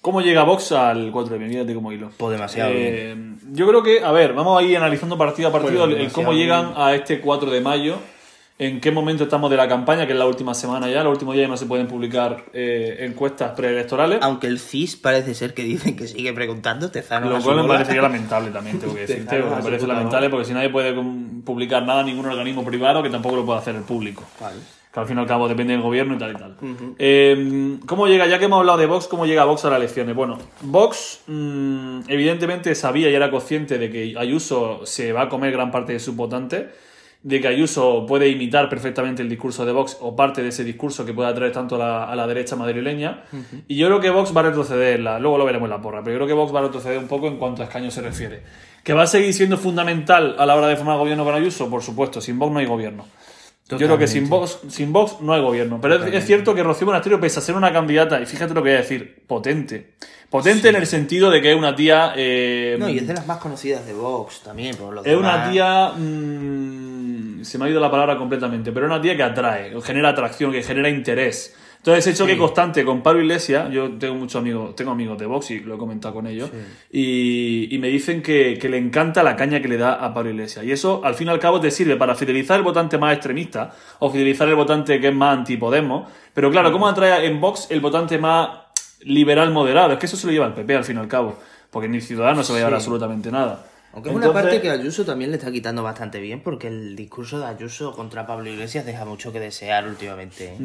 [0.00, 2.10] ¿Cómo llega Vox al 4 de Mírate cómo hilo?
[2.18, 3.16] Pues demasiado Eh,
[3.52, 5.98] yo creo que, a ver, vamos a ir analizando partido a partido Pues el- el
[5.98, 6.42] demasiado cómo bien.
[6.42, 7.96] llegan a este 4 de mayo,
[8.56, 11.34] en qué momento estamos de la campaña, que es la última semana ya, los últimos
[11.34, 15.64] días ya no se pueden publicar eh, encuestas preelectorales, Aunque el CIS parece ser que
[15.64, 19.38] dicen que sigue preguntando, te zanan lo cual me parecería lamentable también, tengo que decirte,
[19.40, 20.94] me parece lamentable porque si nadie puede
[21.44, 24.22] publicar nada, ningún organismo privado, que tampoco lo puede hacer el público.
[24.40, 24.56] Vale.
[24.92, 26.56] Que al fin y al cabo depende del gobierno y tal y tal.
[27.00, 30.14] Eh, ¿Cómo llega, ya que hemos hablado de Vox, cómo llega Vox a las elecciones?
[30.14, 35.50] Bueno, Vox mm, evidentemente sabía y era consciente de que Ayuso se va a comer
[35.50, 36.66] gran parte de sus votantes,
[37.26, 41.04] de que Ayuso puede imitar perfectamente el discurso de Vox o parte de ese discurso
[41.06, 43.24] que puede atraer tanto a la, a la derecha madrileña.
[43.66, 45.80] Y yo creo que Vox va a retroceder, en la- luego lo veremos en la
[45.80, 47.94] porra, pero yo creo que Vox va a retroceder un poco en cuanto a escaños
[47.94, 48.42] se refiere.
[48.84, 51.70] ¿Que va a seguir siendo fundamental a la hora de formar gobierno con Ayuso?
[51.70, 53.06] Por supuesto, sin Vox no hay gobierno.
[53.70, 55.78] Yo creo que sin Vox, sin Vox no hay gobierno.
[55.80, 58.62] Pero es, es cierto que Rocío Monasterio, pese a ser una candidata, y fíjate lo
[58.62, 59.94] que voy a decir, potente.
[60.28, 62.12] Potente en el sentido de que es una tía.
[62.14, 65.50] eh, No, y es de las más conocidas de Vox también, por los es una
[65.50, 65.92] tía.
[65.96, 66.93] mm,
[67.44, 70.52] se me ha ido la palabra completamente, pero es una tía que atrae, genera atracción,
[70.52, 71.54] que genera interés.
[71.76, 75.50] Entonces, ese choque constante con Pablo Iglesias, yo tengo muchos amigos, tengo amigos de Vox
[75.50, 76.48] y lo he comentado con ellos,
[76.90, 80.30] y, y me dicen que, que le encanta la caña que le da a Pablo
[80.30, 80.64] Iglesias.
[80.64, 83.74] Y eso, al fin y al cabo, te sirve para fidelizar el votante más extremista
[83.98, 86.08] o fidelizar el votante que es más anti-Podemos.
[86.32, 88.48] Pero claro, ¿cómo atrae en Vox el votante más
[89.02, 89.92] liberal moderado?
[89.92, 91.38] Es que eso se lo lleva el PP, al fin y al cabo.
[91.70, 92.76] Porque ni Ciudadanos se va a llevar Sí.
[92.76, 93.66] absolutamente nada.
[93.94, 97.38] Aunque es una parte que Ayuso también le está quitando bastante bien, porque el discurso
[97.38, 100.54] de Ayuso contra Pablo Iglesias deja mucho que desear últimamente.
[100.54, 100.58] ¿eh?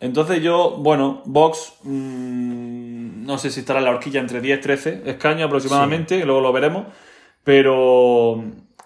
[0.00, 4.62] Entonces yo, bueno, Vox, mm, no sé si estará en la horquilla entre 10 y
[4.62, 6.86] 13 escaños aproximadamente, luego lo veremos,
[7.44, 8.42] pero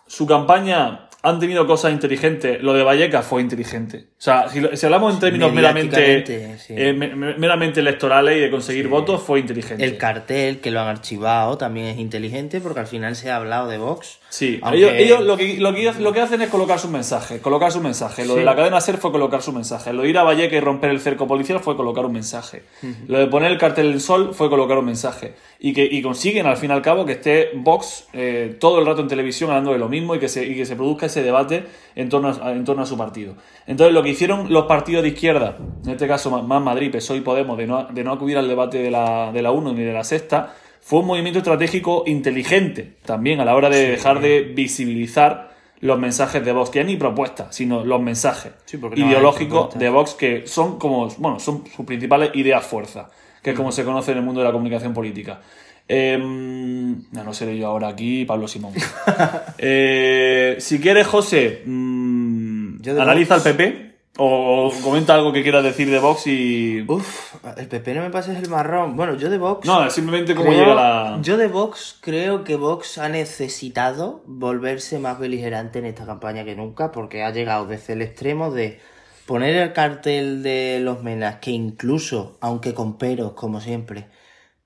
[0.08, 2.62] su campaña han tenido cosas inteligentes.
[2.62, 4.08] Lo de Vallecas fue inteligente.
[4.18, 6.74] O sea, si, si hablamos en términos meramente, sí.
[6.76, 8.90] eh, me- me- meramente electorales y de conseguir Sí.
[8.90, 9.82] votos, fue inteligente.
[9.82, 13.68] El cartel, que lo han archivado, también es inteligente, porque al final se ha hablado
[13.68, 14.20] de Vox.
[14.36, 17.38] Sí, Aunque- ellos, ellos lo, que, lo, que, lo que hacen es colocar su mensaje,
[17.40, 18.24] colocar su mensaje.
[18.24, 18.40] Lo Sí.
[18.40, 19.92] de la cadena SER fue colocar su mensaje.
[19.92, 22.64] Lo de ir a Valleca y romper el cerco policial fue colocar un mensaje.
[23.06, 25.34] Lo de poner el cartel del sol fue colocar un mensaje.
[25.60, 28.86] Y que y consiguen al fin y al cabo que esté Vox eh, todo el
[28.86, 31.22] rato en televisión hablando de lo mismo y que se, y que se produzca ese
[31.22, 33.36] debate en torno, a, en torno a su partido.
[33.68, 37.18] Entonces lo que hicieron los partidos de izquierda, en este caso más más Madrid, PSOE
[37.18, 39.84] y Podemos, de no, de no acudir al debate de la, de la 1 ni
[39.84, 44.42] de la sexta, fue un movimiento estratégico inteligente también a la hora de dejar de
[44.42, 49.78] visibilizar los mensajes de Vox, que ya ni propuestas, sino los mensajes Sí, no ideológicos
[49.78, 53.08] de Vox que son como, bueno, son sus principales ideas fuerza,
[53.42, 55.40] que es como se conoce en el mundo de la comunicación política.
[55.88, 58.74] Eh, no, no seré yo ahora aquí, Pablo Simón.
[59.56, 65.98] Eh, si quieres, José, mm, analiza el PP o comenta algo que quieras decir de
[65.98, 66.84] Vox y...
[66.86, 68.96] Uf, el PP no me pases el marrón.
[68.96, 69.66] Bueno, yo de Vox.
[69.66, 71.18] No, simplemente cómo llega la...
[71.20, 76.54] Yo de Vox creo que Vox ha necesitado volverse más beligerante en esta campaña que
[76.54, 78.80] nunca, porque ha llegado desde el extremo de
[79.26, 84.06] poner el cartel de los Menas, que incluso, aunque con peros, como siempre,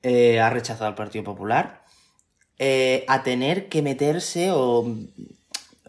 [0.03, 1.85] eh, ha rechazado al Partido Popular,
[2.59, 4.85] eh, a tener que meterse o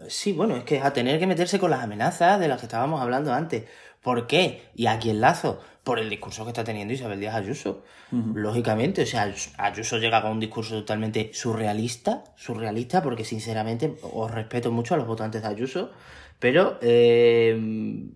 [0.08, 3.00] Sí, bueno, es que a tener que meterse con las amenazas de las que estábamos
[3.00, 3.64] hablando antes.
[4.02, 4.62] ¿Por qué?
[4.74, 5.60] Y aquí enlazo.
[5.84, 7.82] Por el discurso que está teniendo Isabel Díaz Ayuso.
[8.34, 14.70] Lógicamente, o sea, Ayuso llega con un discurso totalmente surrealista, surrealista, porque sinceramente os respeto
[14.72, 15.90] mucho a los votantes de Ayuso,
[16.40, 18.08] pero eh,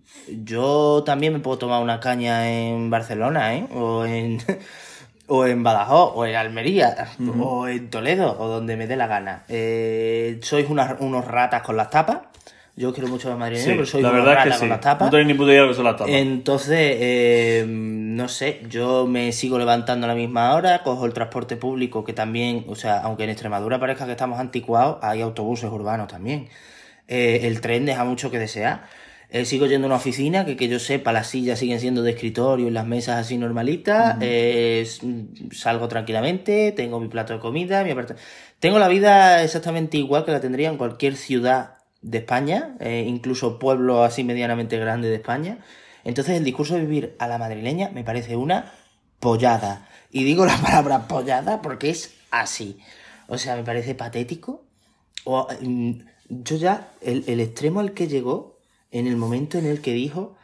[0.43, 3.67] yo también me puedo tomar una caña en Barcelona, ¿eh?
[3.73, 4.39] O en,
[5.27, 7.07] o en Badajoz, o en Almería,
[7.41, 9.43] o en Toledo, o donde me dé la gana.
[9.49, 12.19] Eh, sois unas- unos ratas con las tapas.
[12.77, 14.59] Yo quiero mucho a Sí, pero sois la verdad es que sí.
[14.59, 15.07] con las tapas.
[15.07, 16.13] No tenéis ni puta idea que son las tapas.
[16.13, 21.55] Entonces, eh, no sé, yo me sigo levantando a la misma hora, cojo el transporte
[21.55, 26.07] público, que también, o sea, aunque en Extremadura parezca que estamos anticuados, hay autobuses urbanos
[26.09, 26.49] también.
[27.07, 28.83] Eh, el tren deja mucho que desear.
[29.29, 32.11] Eh, sigo yendo a una oficina, que que yo sepa, las sillas siguen siendo de
[32.11, 34.17] escritorio y las mesas así normalitas.
[34.21, 34.87] Eh,
[35.51, 37.93] salgo tranquilamente, tengo mi plato de comida, mi
[38.59, 43.57] Tengo la vida exactamente igual que la tendría en cualquier ciudad de España, eh, incluso
[43.57, 45.57] pueblo así medianamente grande de España.
[46.03, 48.73] Entonces el discurso de vivir a la madrileña me parece una
[49.19, 49.89] pollada.
[50.11, 52.79] Y digo la palabra pollada porque es así.
[53.27, 54.63] O sea, me parece patético.
[55.23, 55.91] O, mm,
[56.29, 58.54] yo ya, el, el extremo al que llegó
[58.95, 60.37] en el momento en el que dijo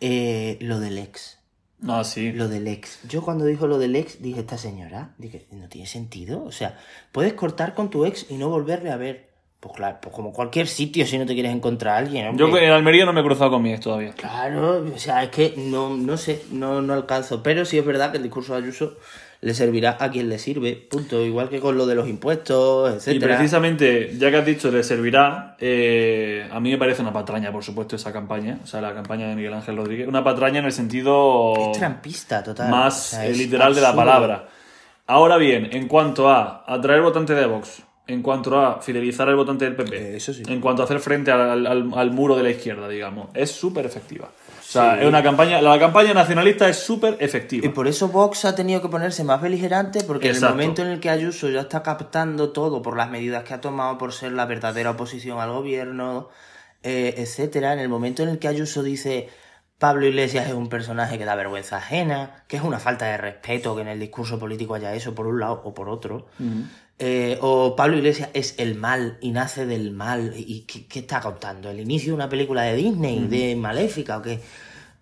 [0.00, 1.38] eh, lo del ex.
[1.86, 2.32] Ah, sí.
[2.32, 3.00] Lo del ex.
[3.08, 6.44] Yo cuando dijo lo del ex, dije, esta señora, dije, no tiene sentido.
[6.44, 6.78] O sea,
[7.12, 9.28] puedes cortar con tu ex y no volverle a ver.
[9.58, 12.36] Pues claro, pues como cualquier sitio si no te quieres encontrar a alguien.
[12.36, 14.12] Yo en Almería no me he cruzado con mi ex todavía.
[14.12, 17.42] Claro, o sea, es que no, no sé, no, no alcanzo.
[17.42, 18.98] Pero sí es verdad que el discurso de Ayuso
[19.40, 21.24] le servirá a quien le sirve, punto.
[21.24, 23.36] Igual que con lo de los impuestos, Y etcétera.
[23.36, 27.62] precisamente, ya que has dicho le servirá, eh, a mí me parece una patraña, por
[27.62, 28.58] supuesto, esa campaña.
[28.64, 30.08] O sea, la campaña de Miguel Ángel Rodríguez.
[30.08, 32.70] Una patraña en el sentido Es trampista, total.
[32.70, 34.48] más O sea, literal de la palabra.
[35.06, 39.64] Ahora bien, en cuanto a atraer votante de Vox, en cuanto a fidelizar al votante
[39.66, 40.42] del PP, Eh, eso sí.
[40.48, 43.86] en cuanto a hacer frente al, al- al muro de la izquierda, digamos, es súper
[43.86, 44.28] efectiva.
[44.68, 47.64] O sea, es una campaña, la campaña nacionalista es súper efectiva.
[47.64, 50.88] Y por eso Vox ha tenido que ponerse más beligerante, porque en el momento en
[50.88, 54.32] el que Ayuso ya está captando todo por las medidas que ha tomado, por ser
[54.32, 56.28] la verdadera oposición al gobierno,
[56.82, 59.30] eh, etcétera, en el momento en el que Ayuso dice
[59.78, 63.74] Pablo Iglesias es un personaje que da vergüenza ajena, que es una falta de respeto
[63.74, 66.26] que en el discurso político haya eso por un lado o por otro,
[66.98, 71.20] eh, o Pablo Iglesias es el mal y nace del mal, ¿y qué, qué está
[71.20, 71.70] contando?
[71.70, 74.40] ¿El inicio de una película de Disney, de Maléfica o qué?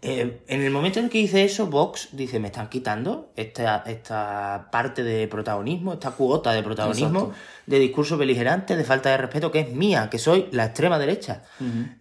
[0.03, 4.69] Eh, en el momento en que dice eso, Vox dice, me están quitando esta, esta
[4.71, 7.35] parte de protagonismo, esta cuota de protagonismo, Exacto.
[7.67, 11.45] de discurso beligerante, de falta de respeto, que es mía, que soy la extrema derecha.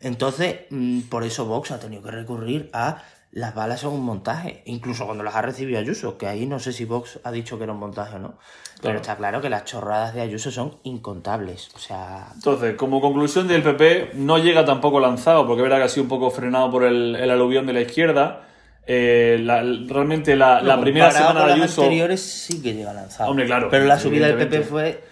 [0.02, 3.02] Entonces, mm, por eso Vox ha tenido que recurrir a
[3.36, 6.72] las balas son un montaje, incluso cuando las ha recibido Ayuso, que ahí no sé
[6.74, 8.30] si Vox ha dicho que era un montaje o no.
[8.76, 8.98] Pero Claro.
[9.02, 11.70] está claro que las chorradas de Ayuso son incontables.
[11.76, 15.90] O sea, Entonces, como conclusión del PP, no llega tampoco lanzado, porque verdad que ha
[15.90, 18.42] sido un poco frenado por el, el aluvión de la izquierda.
[18.88, 21.82] Eh, la- realmente la, la primera semana de con las Ayuso...
[21.84, 23.30] anteriores sí que llega lanzado.
[23.32, 25.04] Hombre, claro, Pero la subida del PP fue.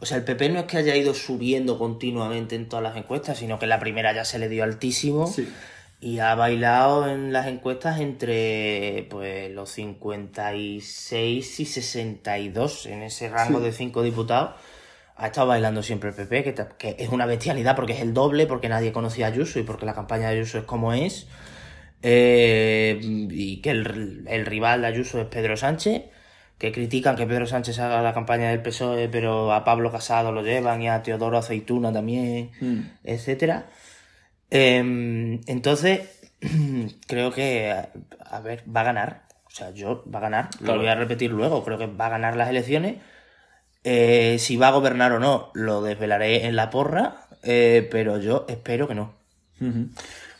[0.00, 3.38] O sea, el PP no es que haya ido subiendo continuamente en todas las encuestas,
[3.38, 5.26] sino que la primera ya se le dio altísimo.
[5.26, 5.48] Sí.
[6.04, 13.58] Y ha bailado en las encuestas entre pues los 56 y 62, en ese rango
[13.60, 14.50] de cinco diputados.
[15.16, 18.68] Ha estado bailando siempre el PP, que, es una bestialidad porque es el doble, porque
[18.68, 21.26] nadie conocía a Ayuso y porque la campaña de Ayuso es como es.
[22.02, 26.02] Eh, y que el, el rival de Ayuso es Pedro Sánchez,
[26.58, 30.42] que critican que Pedro Sánchez haga la campaña del PSOE, pero a Pablo Casado lo
[30.42, 32.80] llevan y a Teodoro Aceituna también, Mm.
[33.04, 33.68] etcétera.
[34.56, 36.00] Em, entonces,
[37.08, 37.88] creo que, a,
[38.30, 39.22] a ver, va a ganar.
[39.46, 40.74] O sea, yo va a ganar, Claro.
[40.74, 42.96] lo voy a repetir luego, creo que va a ganar las elecciones.
[43.84, 48.46] Eh, si va a gobernar o no, lo desvelaré en la porra, eh, pero yo
[48.48, 49.12] espero que no.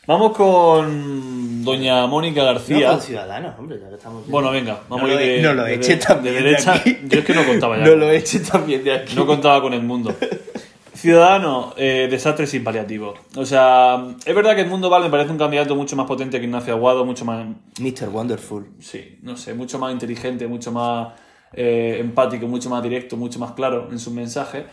[0.07, 2.91] Vamos con doña Mónica No García.
[2.91, 4.27] con Ciudadanos, hombre, ya que estamos...
[4.29, 6.47] Bueno, venga, vamos No a ir de, no lo de- eche de- también de de
[6.51, 6.75] derecha.
[6.75, 6.99] aquí.
[7.05, 7.85] Yo es que no contaba ya.
[7.85, 9.15] No lo eche también de aquí.
[9.17, 10.15] No contaba con el mundo.
[10.95, 13.15] Ciudadano, eh, desastre sin paliativo.
[13.37, 16.39] O sea, es verdad que el mundo Val me parece un candidato mucho más potente
[16.39, 17.47] que Ignacio Aguado, mucho más,
[17.81, 18.09] Mr.
[18.11, 18.67] Wonderful.
[18.79, 21.13] sí, no sé, mucho más inteligente, mucho más
[21.53, 24.65] eh, empático, mucho más directo, mucho más claro en sus mensajes.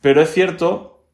[0.00, 1.04] Pero es cierto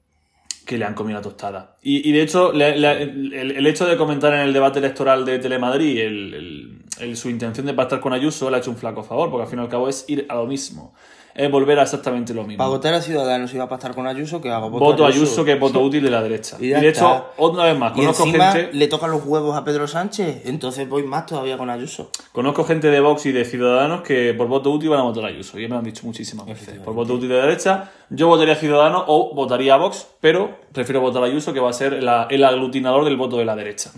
[0.66, 1.77] que le han comido la tostada.
[1.83, 5.25] Y, y de hecho, le- le- el, el hecho de comentar en el debate electoral
[5.25, 8.77] de Telemadrid el- el- el- su intención de pactar con Ayuso le ha hecho un
[8.77, 10.94] flaco favor, porque al fin y al cabo es ir a lo mismo.
[11.35, 12.59] Es volver a exactamente lo mismo.
[12.59, 15.53] Para votar a Ciudadanos iba a pactar con Ayuso, que hago Voto a Ayuso, que
[15.53, 16.57] es voto útil de la derecha.
[16.59, 16.88] Y de está.
[16.88, 20.43] hecho, otra vez más, Y conozco encima gente, le tocan los huevos a Pedro Sánchez,
[20.47, 22.11] entonces voy más todavía con Ayuso.
[22.33, 25.29] conozco gente de Vox y de Ciudadanos que por voto útil van a votar a
[25.29, 25.59] Ayuso.
[25.59, 26.79] Y me lo han dicho muchísimas veces.
[26.81, 30.51] Por voto útil de la derecha, yo votaría a Ciudadanos o votaría a Vox, pero
[30.73, 33.55] prefiero votar a Ayuso, que va a ser la- el aglutinador del voto de la
[33.57, 33.90] derecha.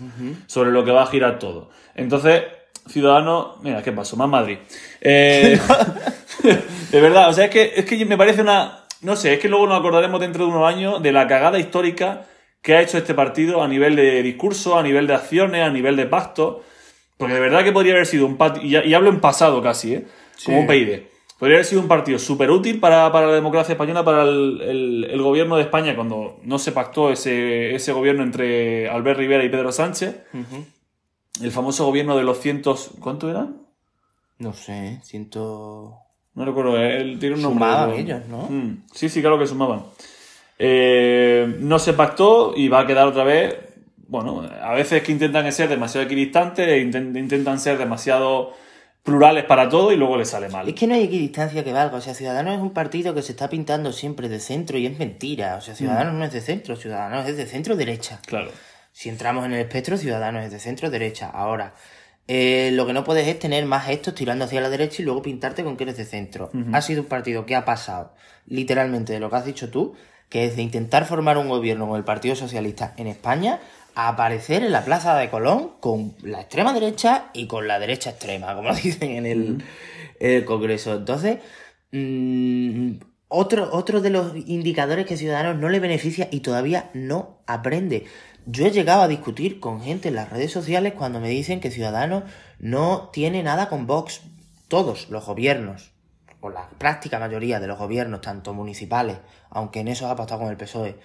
[0.47, 1.69] Sobre lo que va a girar todo.
[1.95, 2.43] Entonces,
[2.87, 4.17] Ciudadanos, mira, ¿qué pasó?
[4.17, 4.57] Más Madrid.
[5.01, 5.57] Eh,
[6.91, 8.79] de verdad, o sea, es que, es que me parece una.
[9.01, 12.25] No sé, es que luego nos acordaremos dentro de unos años de la cagada histórica
[12.61, 15.97] que ha hecho este partido a nivel de discurso, a nivel de acciones, a nivel
[15.97, 16.63] de pacto.
[17.17, 20.07] Porque de verdad que podría haber sido un partido, y, hablo en pasado casi, ¿eh?
[20.45, 20.99] Como un PID.
[21.37, 25.07] Podría haber sido un partido súper útil para, para la democracia española, para el, el-
[25.11, 29.49] el gobierno de España, cuando no se pactó ese, ese gobierno entre Albert Rivera y
[29.49, 30.15] Pedro Sánchez.
[31.41, 32.91] El famoso gobierno de los cientos.
[33.01, 33.57] ¿Cuánto eran?
[34.39, 35.97] No sé, siento...
[36.35, 37.65] No recuerdo, él tiene un nombre.
[37.65, 38.37] Sumaban pero- ellos, ¿no?
[38.49, 39.83] Mm, sí, sí, claro que sumaban.
[40.59, 43.55] Eh, no se pactó y va a quedar otra vez.
[44.07, 48.53] Bueno, a veces que intentan ser demasiado equidistantes, inten- intentan ser demasiado
[49.01, 50.67] plurales para todo y luego les sale mal.
[50.69, 51.97] Es que no hay equidistancia que valga.
[51.97, 54.97] O sea, Ciudadanos es un partido que se está pintando siempre de centro y es
[54.97, 55.55] mentira.
[55.57, 58.19] O sea, Ciudadanos no es de centro, Ciudadanos es de centro-derecha.
[58.25, 58.51] Claro.
[58.91, 61.29] Si entramos en el espectro, Ciudadanos es de centro-derecha.
[61.29, 61.73] Ahora,
[62.27, 65.21] eh, lo que no puedes es tener más gestos tirando hacia la derecha y luego
[65.21, 66.51] pintarte con que eres de centro.
[66.71, 68.13] Ha sido un partido que ha pasado
[68.45, 69.95] literalmente de lo que has dicho tú,
[70.29, 73.59] que es de intentar formar un gobierno con el Partido Socialista en España,
[73.95, 78.11] a aparecer en la plaza de Colón con la extrema derecha y con la derecha
[78.11, 79.63] extrema, como dicen en el,
[80.19, 80.95] el Congreso.
[80.95, 81.39] Entonces,
[81.91, 82.93] mm,
[83.27, 88.05] otro, otro de los indicadores que Ciudadanos no le beneficia y todavía no aprende.
[88.45, 91.71] Yo he llegado a discutir con gente en las redes sociales cuando me dicen que
[91.71, 92.23] Ciudadanos
[92.59, 94.21] no tiene nada con Vox.
[94.67, 95.93] Todos los gobiernos,
[96.41, 99.17] o la práctica mayoría de los gobiernos, tanto municipales,
[99.49, 100.99] aunque en eso ha pasado con el PSOE,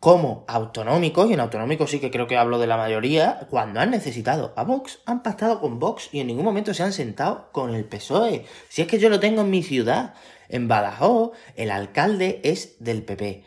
[0.00, 3.90] como autonómicos, y en autonómicos sí que creo que hablo de la mayoría, cuando han
[3.90, 7.74] necesitado a Vox, han pactado con Vox y en ningún momento se han sentado con
[7.74, 8.46] el PSOE.
[8.70, 10.14] Si es que yo lo tengo en mi ciudad,
[10.48, 13.44] en Badajoz, el alcalde es del PP.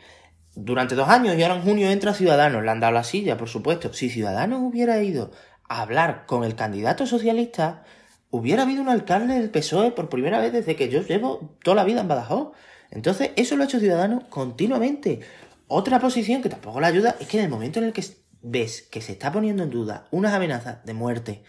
[0.60, 3.48] Durante dos años y ahora en junio entra Ciudadanos, le han dado la silla, por
[3.48, 3.92] supuesto.
[3.92, 5.30] Si Ciudadanos hubiera ido
[5.68, 7.84] a hablar con el candidato socialista,
[8.30, 11.84] hubiera habido un alcalde del PSOE por primera vez desde que yo llevo toda la
[11.84, 12.56] vida en Badajoz.
[12.90, 15.20] Entonces, eso lo ha hecho Ciudadanos continuamente.
[15.68, 18.02] Otra posición que tampoco le ayuda es que en el momento en el que
[18.42, 21.44] ves que se está poniendo en duda unas amenazas de muerte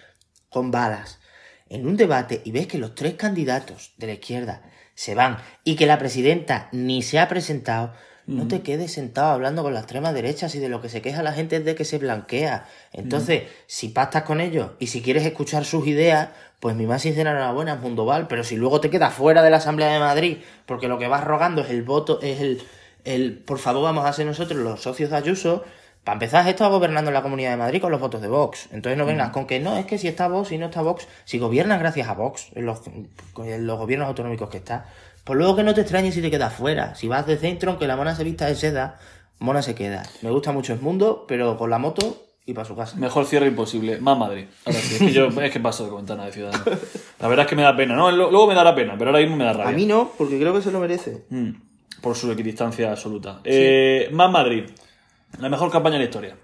[0.50, 1.19] con balas
[1.67, 4.62] en un debate y ves que los tres candidatos de la izquierda
[4.93, 7.93] se van y que la presidenta ni se ha presentado,
[8.30, 11.24] no te quedes sentado hablando con la extrema derecha si de lo que se queja
[11.24, 12.68] la gente es de que se blanquea.
[12.94, 17.32] Entonces, si pactas con ellos y si quieres escuchar sus ideas, pues mi más sincera
[17.32, 20.38] enhorabuena es Mundoval, pero si luego te quedas fuera de la Asamblea de Madrid,
[20.68, 22.62] porque lo que vas rogando es el voto, es el,
[23.04, 25.63] el por favor vamos a ser nosotros los socios de Ayuso,
[26.04, 28.70] para empezar, has estado gobernando en la Comunidad de Madrid con los votos de Vox.
[28.72, 31.08] Entonces no vengas con que no, es que si está Vox y no está Vox,
[31.26, 34.86] si gobiernas gracias a Vox, en los, en los gobiernos autonómicos que está,
[35.30, 36.96] pues luego que no te extrañes si te quedas fuera.
[36.96, 38.98] Si vas de centro, aunque la mona se vista de seda,
[39.38, 40.02] mona se queda.
[40.24, 42.98] Me gusta mucho el mundo, pero con la moto y para su casa.
[42.98, 44.00] Mejor cierre imposible.
[44.02, 44.46] Más Madrid.
[44.65, 46.68] Ahora sí, es que yo es que paso de comentar nada de Ciudadanos.
[47.20, 47.96] La verdad es que me da pena.
[47.96, 49.70] No, luego me dará pena, pero ahora mismo me da rabia.
[49.70, 51.26] A mí no, porque creo que se lo merece.
[51.30, 51.52] Mm,
[52.02, 53.42] por su equidistancia absoluta.
[53.44, 54.63] Eh, más Madrid.
[55.38, 56.36] La mejor campaña de la historia.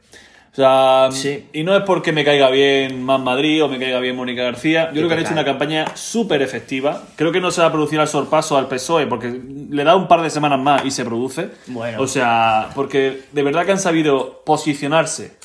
[0.56, 1.46] O sea, Sí.
[1.52, 4.86] y no es porque me caiga bien Más Madrid o me caiga bien Mónica García.
[4.88, 7.04] Yo creo que han hecho una campaña súper efectiva.
[7.18, 9.38] Creo que no se va a producir al sorpaso al PSOE porque
[9.70, 11.50] le da un par de semanas más y se produce.
[11.68, 12.02] Bueno.
[12.02, 15.36] O sea, porque de verdad que han sabido posicionarse,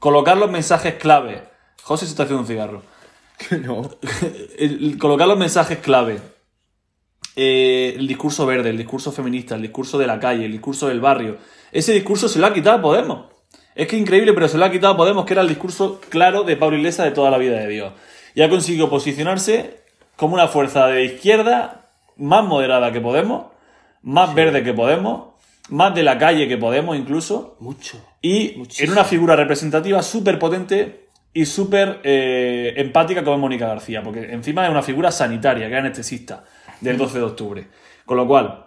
[0.00, 1.42] colocar los mensajes clave.
[1.84, 2.82] José se está haciendo un cigarro.
[3.62, 3.88] no.
[4.58, 6.18] El- el colocar los mensajes clave.
[7.36, 10.98] Eh, el discurso verde, el discurso feminista, el discurso de la calle, el discurso del
[11.00, 11.36] barrio.
[11.70, 13.26] Ese discurso se lo ha quitado Podemos.
[13.78, 16.42] Es que increíble, pero se lo ha quitado a Podemos, que era el discurso claro
[16.42, 17.92] de Pablo Iglesias de toda la vida de Dios.
[18.34, 19.76] Y ha conseguido posicionarse
[20.16, 21.86] como una fuerza de izquierda
[22.16, 23.52] más moderada que Podemos,
[24.02, 25.28] más verde que Podemos,
[25.68, 28.04] más de la calle que Podemos incluso Mucho.
[28.20, 28.86] y Muchísimo.
[28.86, 34.32] en una figura representativa súper potente y súper eh, empática como es Mónica García, porque
[34.32, 36.42] encima es una figura sanitaria, que es anestesista,
[36.80, 37.68] del 12 de octubre.
[38.04, 38.64] Con lo cual,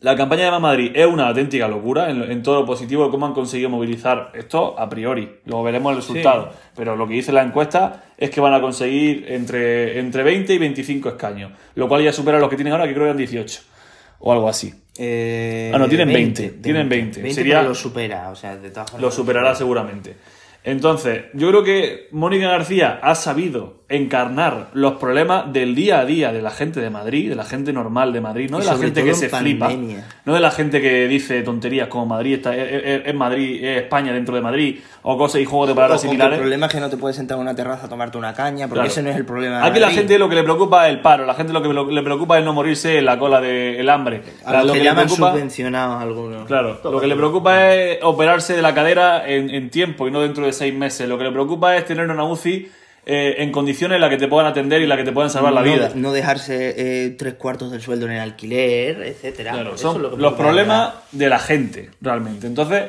[0.00, 3.10] la campaña de Más Madrid es una auténtica locura en, en todo lo positivo de
[3.10, 5.28] cómo han conseguido movilizar esto a priori.
[5.44, 6.52] Luego veremos el resultado.
[6.76, 10.58] Pero lo que dice la encuesta es que van a conseguir entre, entre 20 y
[10.58, 13.60] 25 escaños, lo cual ya supera los que tienen ahora, que creo que eran 18
[14.20, 14.72] o algo así.
[15.00, 17.30] Eh, Ah, no, tienen 20, tienen 20.
[17.32, 19.02] Sería- lo supera, o sea, de todas formas.
[19.02, 20.16] Lo superará seguramente.
[20.64, 26.30] Entonces, yo creo que Mónica García ha sabido encarnar los problemas del día a día
[26.30, 28.76] de la gente de Madrid, de la gente normal de Madrid, no Y de la
[28.76, 29.70] gente que se flipa,
[30.26, 33.82] no de la gente que dice tonterías como Madrid está, es, es- es Madrid, es
[33.84, 36.38] España dentro de Madrid, o cosas y juegos de palabras que El similares.
[36.38, 38.80] problema es que no te puedes sentar en una terraza a tomarte una caña, porque
[38.80, 38.90] Claro.
[38.90, 39.60] ese no es el problema.
[39.62, 41.92] de Aquí la gente lo que le preocupa es el paro, la gente lo que
[41.94, 44.22] le preocupa es no morirse en la cola del hambre.
[44.44, 46.46] A La- los lo que que le llaman preocupa- subvencionados algunos.
[46.46, 50.20] Claro, lo que le preocupa es operarse de la cadera en, en tiempo y no
[50.20, 51.08] dentro de seis meses.
[51.08, 52.70] Lo que le preocupa es tener una UCI
[53.10, 55.30] eh, en condiciones en las que te puedan atender y en las que te puedan
[55.30, 55.90] salvar la vida.
[55.94, 56.74] no dejarse
[57.06, 59.52] eh, tres cuartos del sueldo en el alquiler, etcétera.
[59.52, 62.46] Claro, Eso son es lo que los problemas de la gente, realmente.
[62.46, 62.84] Entonces,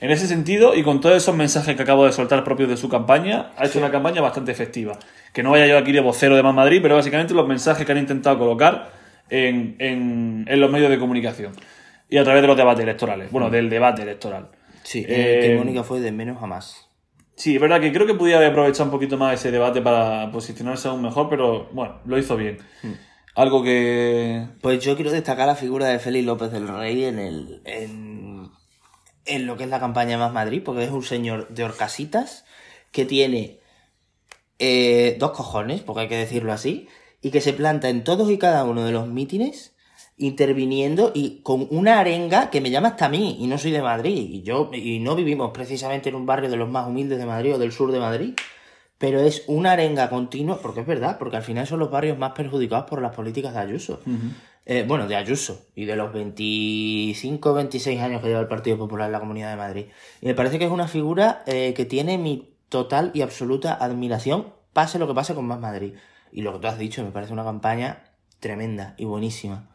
[0.00, 2.88] en ese sentido, y con todos esos mensajes que acabo de soltar propios de su
[2.88, 4.98] campaña, ha hecho una campaña bastante efectiva.
[5.32, 7.92] Que no vaya yo aquí de vocero de Más Madrid, pero básicamente los mensajes que
[7.92, 8.90] han intentado colocar
[9.30, 11.52] en, en- en los medios de comunicación.
[12.08, 13.30] Y a través de los debates electorales.
[13.30, 14.48] Bueno, del debate electoral.
[14.82, 16.88] Sí, Eh, que Mónica fue de menos a más.
[17.40, 20.30] Sí, es verdad que creo que podía haber aprovechado un poquito más ese debate para
[20.30, 22.58] posicionarse aún mejor, pero bueno, lo hizo bien.
[23.34, 24.46] Algo que.
[24.60, 28.50] Pues yo quiero destacar la figura de Félix López del Rey en el en,
[29.24, 32.44] en lo que es la campaña Más Madrid, porque es un señor de Orcasitas
[32.92, 33.60] que tiene
[34.58, 36.88] eh, dos cojones, porque hay que decirlo así,
[37.22, 39.74] y que se planta en todos y cada uno de los mítines
[40.20, 43.82] interviniendo y con una arenga que me llama hasta a mí y no soy de
[43.82, 47.26] Madrid y yo y no vivimos precisamente en un barrio de los más humildes de
[47.26, 48.34] Madrid o del sur de Madrid
[49.00, 52.32] pero es una arenga continua, porque es verdad, porque al final son los barrios más
[52.32, 54.02] perjudicados por las políticas de Ayuso.
[54.66, 59.06] Eh, bueno, de Ayuso y de los 25, 26 años que lleva el Partido Popular
[59.06, 59.86] en la Comunidad de Madrid.
[60.20, 64.52] Y me parece que es una figura eh, que tiene mi total y absoluta admiración,
[64.74, 65.94] pase lo que pase con Más Madrid.
[66.30, 68.04] Y lo que tú has dicho, me parece una campaña
[68.38, 69.66] tremenda y buenísima.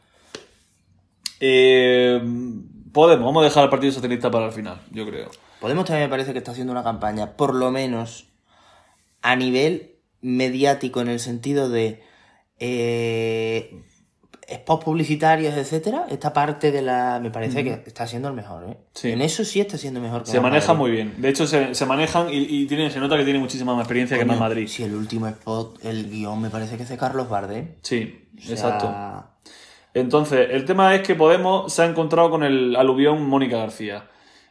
[1.39, 2.21] Eh,
[2.91, 5.29] Podemos, vamos a dejar al Partido Socialista para el final, yo creo.
[5.59, 8.29] Podemos también me parece que está haciendo una campaña, por lo menos
[9.21, 12.01] a nivel mediático, en el sentido de
[12.57, 13.81] eh,
[14.49, 16.05] spots publicitarios, etcétera.
[16.09, 17.19] Esta parte de la.
[17.21, 18.77] Me parece que está siendo el mejor, ¿eh?
[18.93, 19.11] Sí.
[19.11, 20.79] En eso sí está siendo mejor que Se maneja Madrid.
[20.79, 21.15] muy bien.
[21.21, 24.15] De hecho, se, se manejan y, y tienen, se nota que tiene muchísima más experiencia
[24.17, 24.67] que Coño, más Madrid.
[24.67, 27.75] Si el último spot, el guion, me parece que es de Carlos Bardem.
[27.81, 29.34] Sí, O sea, exacto.
[29.95, 34.03] Entonces, el tema es que Podemos se ha encontrado con el aluvión Mónica García.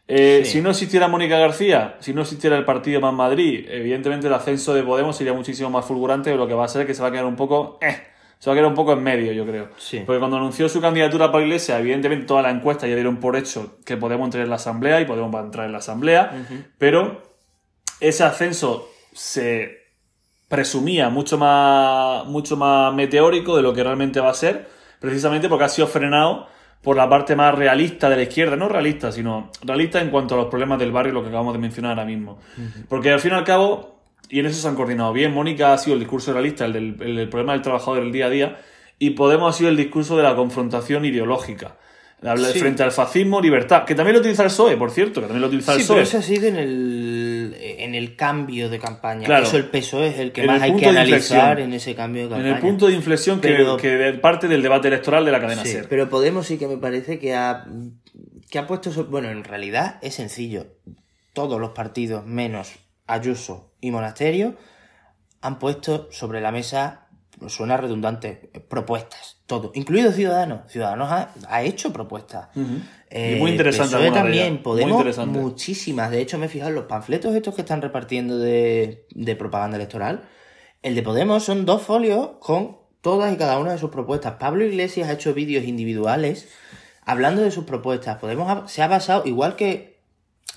[0.09, 0.53] Eh, Sí.
[0.53, 4.75] Si no existiera Mónica García, si no existiera el partido Más Madrid, evidentemente el ascenso
[4.75, 7.03] de Podemos sería muchísimo más fulgurante, pero lo que va a ser es que se
[7.03, 7.79] va a quedar un poco...
[7.81, 8.03] eh,
[8.39, 9.69] se va a quedar un poco en medio, yo creo.
[9.79, 10.03] Sí.
[10.05, 13.37] Porque cuando anunció su candidatura para la Iglesia, evidentemente toda la encuesta ya dieron por
[13.37, 16.47] hecho que Podemos entrar en la Asamblea y Podemos va a entrar en la Asamblea,
[16.77, 17.23] pero
[18.01, 19.79] ese ascenso se
[20.49, 24.69] presumía mucho más, mucho más meteórico de lo que realmente va a ser,
[25.05, 26.49] precisamente porque ha sido frenado
[26.83, 30.39] por la parte más realista de la izquierda, no realista, sino realista en cuanto a
[30.39, 32.39] los problemas del barrio, lo que acabamos de mencionar ahora mismo.
[32.89, 33.97] Porque al fin y al cabo,
[34.29, 36.97] y en eso se han coordinado bien, Mónica ha sido el discurso realista, el del,
[37.01, 38.59] el del problema del trabajador del día a día,
[38.99, 41.77] y Podemos ha sido el discurso de la confrontación ideológica.
[42.25, 42.61] Habla de Sí.
[42.61, 45.49] frente al fascismo, libertad, que también lo utiliza el PSOE, por cierto, que también lo
[45.49, 46.03] utiliza el Sí, pero PSOE.
[46.09, 49.25] eso ha sido en el, en el cambio de campaña.
[49.27, 49.45] Claro.
[49.47, 52.23] Eso el PSOE es el que En más el hay que analizar en ese cambio
[52.23, 52.55] de En campaña.
[52.57, 55.71] el punto de inflexión que, Pero- que parte del debate electoral de la cadena Sí,
[55.73, 55.89] SER.
[55.89, 57.67] pero Podemos sí que me parece que ha,
[58.51, 58.91] que ha puesto...
[59.05, 60.67] Bueno, en realidad es sencillo.
[61.35, 62.73] Todos los partidos, menos
[63.07, 64.55] Ayuso y Monasterio,
[65.43, 67.04] han puesto sobre la mesa,
[67.49, 69.39] suena redundante, propuestas.
[69.47, 70.71] Todo, incluido Ciudadanos.
[70.71, 72.49] Ciudadanos ha, ha hecho propuestas.
[73.11, 75.39] Eh, Y muy interesante PSOE también, Podemos interesante.
[75.39, 76.11] muchísimas.
[76.11, 79.77] De hecho, me he fijado en los panfletos estos que están repartiendo de, de propaganda
[79.77, 80.23] electoral.
[80.83, 84.35] El de Podemos son dos folios con todas y cada una de sus propuestas.
[84.39, 86.49] Pablo Iglesias ha hecho vídeos individuales
[87.05, 88.19] hablando de sus propuestas.
[88.19, 89.94] Podemos se ha basado, igual que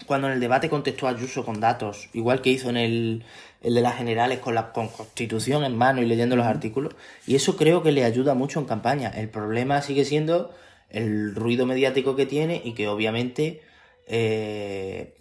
[0.05, 3.23] cuando en el debate contestó a Ayuso con datos, igual que hizo en el,
[3.61, 6.95] el de las generales con la con constitución en mano y leyendo los artículos,
[7.25, 9.09] y eso creo que le ayuda mucho en campaña.
[9.09, 10.53] El problema sigue siendo
[10.89, 13.61] el ruido mediático que tiene y que obviamente
[14.07, 15.15] eh,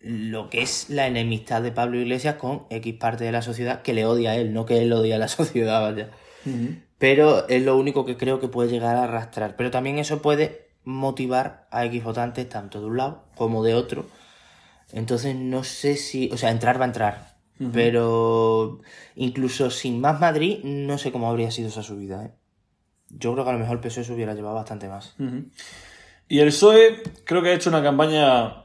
[0.00, 3.94] lo que es la enemistad de Pablo Iglesias con X parte de la sociedad que
[3.94, 6.10] le odia a él, no que él odia a la sociedad, vaya.
[6.98, 9.56] Pero es lo único que creo que puede llegar a arrastrar.
[9.56, 14.06] Pero también eso puede motivar a X votantes tanto de un lado como de otro.
[14.92, 16.30] Entonces no sé si...
[16.32, 17.32] O sea, entrar va a entrar.
[17.72, 18.80] Pero
[19.14, 22.24] incluso sin más Madrid, no sé cómo habría sido esa subida.
[22.24, 22.32] ¿eh?
[23.08, 25.14] Yo creo que a lo mejor el PSOE se hubiera llevado bastante más.
[26.28, 28.61] Y el PSOE creo que ha hecho una campaña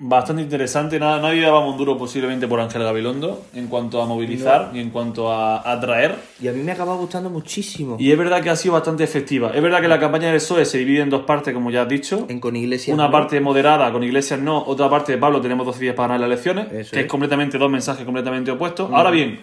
[0.00, 0.98] bastante interesante.
[0.98, 4.90] Nada, nadie daba un duro posiblemente por Ángel Gabilondo en cuanto a movilizar y en
[4.90, 6.16] cuanto a atraer.
[6.40, 7.96] Y a mí me acaba gustando muchísimo.
[8.00, 9.52] Y es verdad que ha sido bastante efectiva.
[9.54, 11.88] Es verdad que la campaña del PSOE se divide en dos partes, como ya has
[11.88, 12.26] dicho.
[12.28, 12.94] En con Iglesias.
[12.94, 13.12] Una no.
[13.12, 14.64] parte moderada, con Iglesias no.
[14.64, 16.72] Otra parte de Pablo, tenemos 12 días para ganar las elecciones.
[16.72, 17.04] Eso que es.
[17.04, 17.10] es.
[17.10, 18.90] completamente dos mensajes completamente opuestos.
[18.92, 19.40] Ahora bien,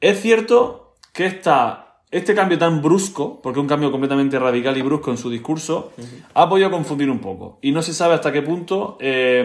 [0.00, 4.82] es cierto que esta, este cambio tan brusco, porque es un cambio completamente radical y
[4.82, 5.92] brusco en su discurso,
[6.34, 7.58] ha podido confundir un poco.
[7.62, 9.44] Y no se sabe hasta qué punto eh,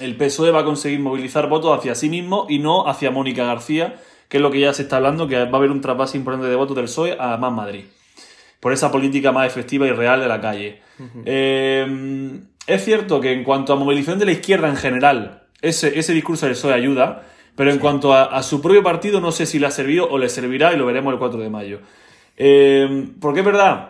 [0.00, 4.00] el PSOE va a conseguir movilizar votos hacia sí mismo y no hacia Mónica García,
[4.28, 6.48] que es lo que ya se está hablando, que va a haber un trasvase importante
[6.48, 7.84] de votos del PSOE a Más Madrid
[8.62, 10.82] por esa política más efectiva y real de la calle.
[11.24, 16.12] Eh, es cierto que en cuanto a movilización de la izquierda en general, ese, ese
[16.12, 17.24] discurso del PSOE ayuda,
[17.56, 20.18] pero en cuanto a, a su propio partido no sé si le ha servido o
[20.18, 21.80] le servirá y lo veremos el 4 de mayo.
[22.36, 23.88] Eh, porque es verdad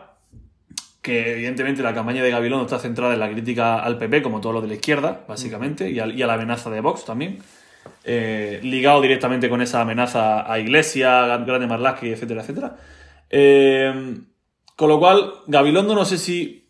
[1.00, 4.52] que evidentemente la campaña de Gabilondo está centrada en la crítica al PP, como todo
[4.52, 7.38] lo de la izquierda, básicamente, y, al- y a la amenaza de Vox también.
[8.04, 12.76] Eh, ligado directamente con esa amenaza a Iglesia, a Grande Marlaski, etcétera, etcétera.
[13.30, 14.14] Eh,
[14.76, 16.61] con lo cual, Gabilondo no sé si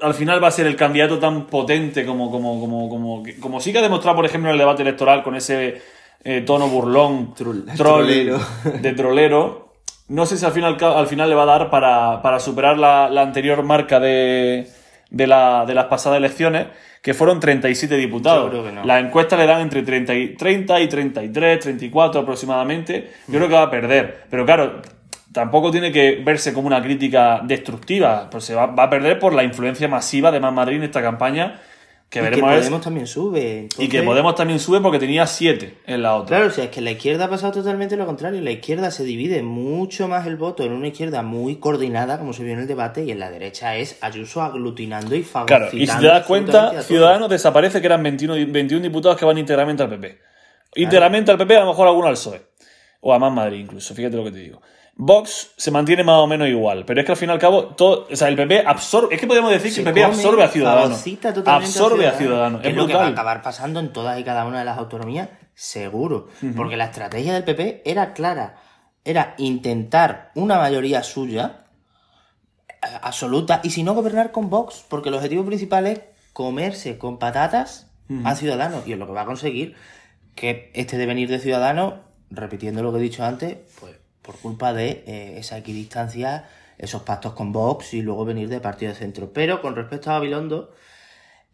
[0.00, 3.72] al final va a ser el candidato tan potente como, como, como, como, como sí
[3.72, 5.80] que ha demostrado, por ejemplo, en el debate electoral con ese
[6.24, 8.38] eh, tono burlón, troll, trolero.
[8.80, 9.74] de trolero.
[10.08, 13.10] No sé si al final, al final le va a dar para, para superar la,
[13.10, 14.66] la anterior marca de,
[15.10, 16.68] de, la- de las pasadas elecciones,
[17.02, 18.44] que fueron 37 diputados.
[18.46, 18.84] Yo creo que no.
[18.84, 23.10] Las encuestas le dan entre 30 y, 30 y 33, 34 aproximadamente.
[23.26, 24.24] Yo creo que va a perder.
[24.30, 24.80] Pero claro,
[25.38, 28.28] tampoco tiene que verse como una crítica destructiva.
[28.28, 31.00] Pues se va, va a perder por la influencia masiva de Más Madrid en esta
[31.00, 31.60] campaña
[32.10, 33.68] Que y que veremos es- Podemos también sube.
[33.78, 36.38] y que Podemos también sube porque tenía 7 en la otra.
[36.38, 38.40] Claro, o sea, es que la izquierda ha pasado totalmente lo contrario.
[38.40, 42.42] La izquierda se divide mucho más el voto en una izquierda muy coordinada, como se
[42.42, 45.76] vio en el debate, y en la derecha es Ayuso aglutinando y Claro, fagocitando.
[45.84, 46.82] y si te das cuenta.
[46.82, 50.18] Ciudadanos desaparece que eran 21, di- 21 diputados que van íntegramente al PP.
[50.74, 52.42] Íntegramente al PP, a lo mejor alguno al PSOE.
[53.00, 54.60] O a Más Madrid incluso, fíjate lo que te digo.
[55.00, 57.66] Vox se mantiene más o menos igual, pero es que al fin y al cabo,
[57.66, 60.48] todo, o sea, el PP absorbe, es que podemos decir que el PP absorbe a
[60.48, 61.04] Ciudadanos.
[61.46, 62.62] Absorbe a Ciudadanos.
[62.62, 64.76] Es es lo que va a acabar pasando en todas y cada una de las
[64.76, 66.26] autonomías, seguro.
[66.56, 68.56] Porque la estrategia del PP era clara.
[69.04, 71.66] Era intentar una mayoría suya,
[72.68, 76.00] eh, absoluta, y si no gobernar con Vox, porque el objetivo principal es
[76.32, 77.86] comerse con patatas
[78.24, 78.84] a Ciudadanos.
[78.84, 79.76] Y es lo que va a conseguir
[80.34, 81.94] que este devenir de Ciudadanos,
[82.30, 86.48] repitiendo lo que he dicho antes, pues por culpa de eh, esa equidistancia,
[86.78, 89.32] esos pactos con Vox y luego venir de partido de centro.
[89.32, 90.72] Pero con respecto a Gabilondo,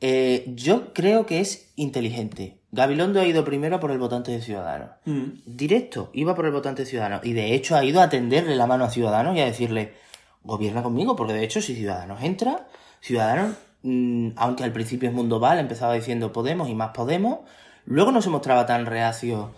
[0.00, 2.58] eh, yo creo que es inteligente.
[2.72, 4.90] Gabilondo ha ido primero por el votante de Ciudadanos.
[5.04, 5.28] Mm.
[5.46, 7.24] Directo, iba por el votante de Ciudadanos.
[7.24, 9.94] Y de hecho ha ido a tenderle la mano a Ciudadanos y a decirle,
[10.42, 12.68] gobierna conmigo, porque de hecho si Ciudadanos entra,
[13.00, 17.40] Ciudadanos, mm, aunque al principio es Mundo Val, empezaba diciendo Podemos y más Podemos,
[17.86, 19.52] luego no se mostraba tan reacio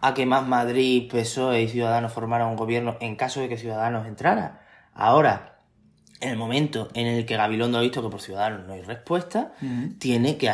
[0.00, 4.06] a que más Madrid, PSOE y Ciudadanos formaran un gobierno en caso de que Ciudadanos
[4.06, 4.62] entrara.
[4.94, 5.56] Ahora,
[6.20, 9.52] en el momento en el que Gabilondo ha visto que por Ciudadanos no hay respuesta,
[9.98, 10.50] tiene que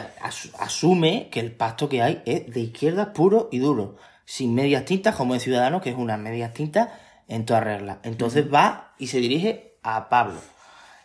[0.59, 5.14] asume que el pacto que hay es de izquierda puro y duro, sin medias tintas
[5.14, 6.88] como es Ciudadanos, que es una medias tintas
[7.28, 7.99] en toda regla.
[8.03, 10.40] Entonces va y se dirige a Pablo.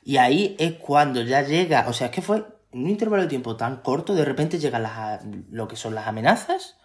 [0.03, 3.29] Y ahí es cuando ya llega, o sea, es que fue en un intervalo de
[3.29, 5.21] tiempo tan corto, de repente llegan las,
[5.51, 6.76] lo que son las amenazas,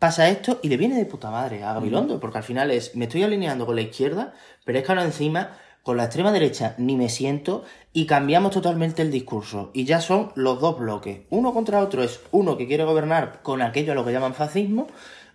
[0.00, 3.04] pasa esto y le viene de puta madre a Gabilondo, porque al final es, me
[3.04, 4.32] estoy alineando con la izquierda,
[4.64, 9.02] pero es que ahora encima, con la extrema derecha ni me siento y cambiamos totalmente
[9.02, 9.70] el discurso.
[9.74, 11.20] Y ya son los dos bloques.
[11.30, 14.88] Uno contra otro es uno que quiere gobernar con aquello a lo que llaman fascismo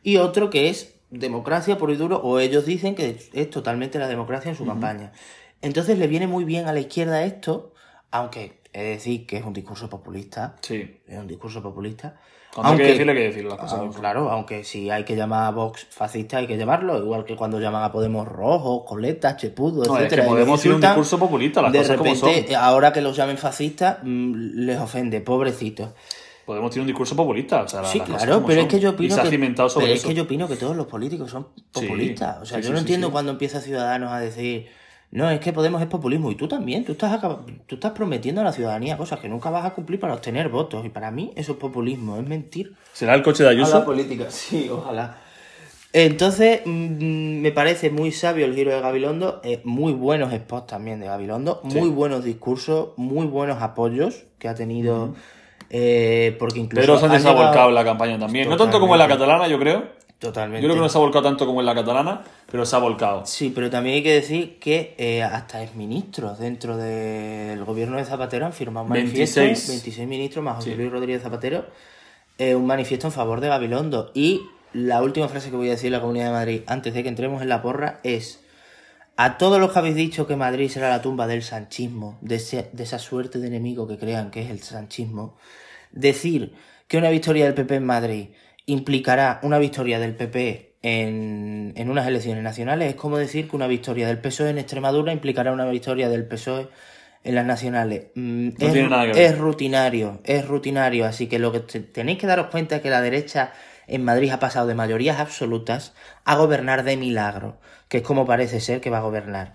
[0.04, 4.08] y otro que es democracia por y duro, o ellos dicen que es totalmente la
[4.08, 5.12] democracia en su campaña.
[5.62, 7.74] Entonces le viene muy bien a la izquierda esto,
[8.12, 10.98] aunque de decir que es un discurso populista, Sí.
[11.08, 12.20] es un discurso populista.
[12.56, 15.04] Cuando hay que decirlo, hay que decirlo, las cosas Ah, como claro, aunque si hay
[15.04, 18.84] que llamar a Vox fascista, hay que llamarlo, igual que cuando llaman a Podemos rojos,
[18.88, 20.28] coletas, chepudos, No, es que etcétera.
[20.28, 22.56] Podemos tiene un discurso populista, las de cosas como repente, son.
[22.64, 24.34] ahora que los llamen fascistas, mm,
[24.66, 25.90] les ofende, pobrecitos.
[26.46, 27.64] Podemos tener un discurso populista.
[27.64, 30.04] O sea, Sí, claro, como pero es que yo opino que, cimentado sobre pero eso.
[30.04, 32.38] es que yo opino que todos los políticos son populistas.
[32.42, 34.68] o sea, Sí, yo no entiendo cuando empieza Ciudadanos a decir,
[35.16, 36.30] no, es que Podemos es populismo.
[36.30, 37.22] Y tú también, tú estás,
[37.68, 40.86] tú estás prometiendo a la ciudadanía cosas que nunca vas a cumplir para obtener votos.
[40.86, 42.76] Y para mí eso es populismo, es mentir.
[42.92, 43.86] ¿Será el coche de A la Ayuso?
[43.86, 45.18] política, sí, ojalá.
[45.94, 51.00] Entonces, mm, me parece muy sabio el giro de Gabilondo, eh, muy buenos spots también
[51.00, 55.16] de Gabilondo, muy buenos discursos, muy buenos apoyos que ha tenido,
[55.70, 56.86] eh, porque incluso...
[56.86, 58.50] Pedro Sánchez ha volcado la campaña también.
[58.50, 59.86] No tanto como en la catalana, yo creo.
[60.30, 60.62] Totalmente.
[60.62, 62.22] Yo creo que no se ha volcado tanto como en la catalana,
[62.52, 63.26] pero se ha volcado.
[63.26, 68.46] Sí, pero también hay que decir que eh, hasta exministros dentro del gobierno de Zapatero
[68.46, 69.40] han firmado un manifiesto.
[69.42, 69.70] 26.
[69.70, 70.76] 26 ministros más José Sí.
[70.78, 71.66] Luis Rodríguez Zapatero.
[72.38, 74.12] eh, un manifiesto en favor de Gabilondo.
[74.14, 74.42] Y
[74.74, 77.10] la última frase que voy a decir en la Comunidad de Madrid antes de que
[77.10, 78.42] entremos en la porra es.
[79.18, 82.70] A todos los que habéis dicho que Madrid será la tumba del sanchismo, de, ese-
[82.74, 85.38] de esa suerte de enemigo que crean que es el sanchismo,
[85.94, 86.54] decir
[86.90, 88.28] que una victoria del PP en Madrid
[88.66, 93.68] implicará una victoria del PP en, en unas elecciones nacionales es como decir que una
[93.68, 96.68] victoria del PSOE E en Extremadura implicará una victoria del PSOE E
[97.24, 98.08] en las nacionales.
[98.16, 99.18] Mm, es, tiene nada que ver.
[99.32, 102.90] es rutinario, es rutinario, así que lo que te- tenéis que daros cuenta es que
[102.92, 103.52] la derecha
[103.88, 105.94] en Madrid ha pasado de mayorías absolutas
[106.24, 107.58] a gobernar de milagro,
[107.88, 109.54] que es como parece ser que va a gobernar.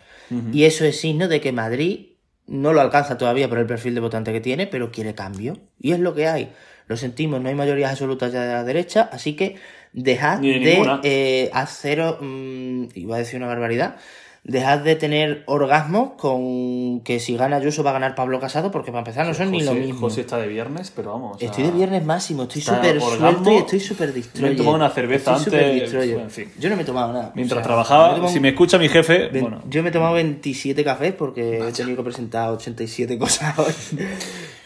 [0.52, 2.06] Y eso es signo de que Madrid
[2.46, 5.58] no lo alcanza todavía por el perfil de votante que tiene, pero quiere cambio.
[5.78, 6.52] Y es lo que hay.
[6.91, 9.55] Lo sentimos, no hay mayorías absolutas ya de la derecha, así que
[9.93, 13.95] dejad Ni de de eh, haceros, mm, iba a decir una barbaridad,
[14.43, 18.91] dejad de tener orgasmos con que si gana Ayuso va a ganar Pablo Casado, porque
[18.91, 20.01] para empezar no son ni lo mismo.
[20.01, 21.36] José está de viernes, pero vamos.
[21.36, 24.49] o sea, Estoy de viernes máximo, estoy súper suelto y estoy súper destroyer.
[24.51, 26.18] Me he tomado una cerveza Estoy antes, destroyer.
[26.18, 26.49] en fin.
[26.59, 27.30] Yo no me he tomado nada.
[27.36, 29.93] Mientras O sea, trabajaba, me si me escucha mi jefe, Ven- bueno, Yo me he
[29.93, 33.72] tomado 27 cafés porque he tenido que presentar 87 cosas hoy.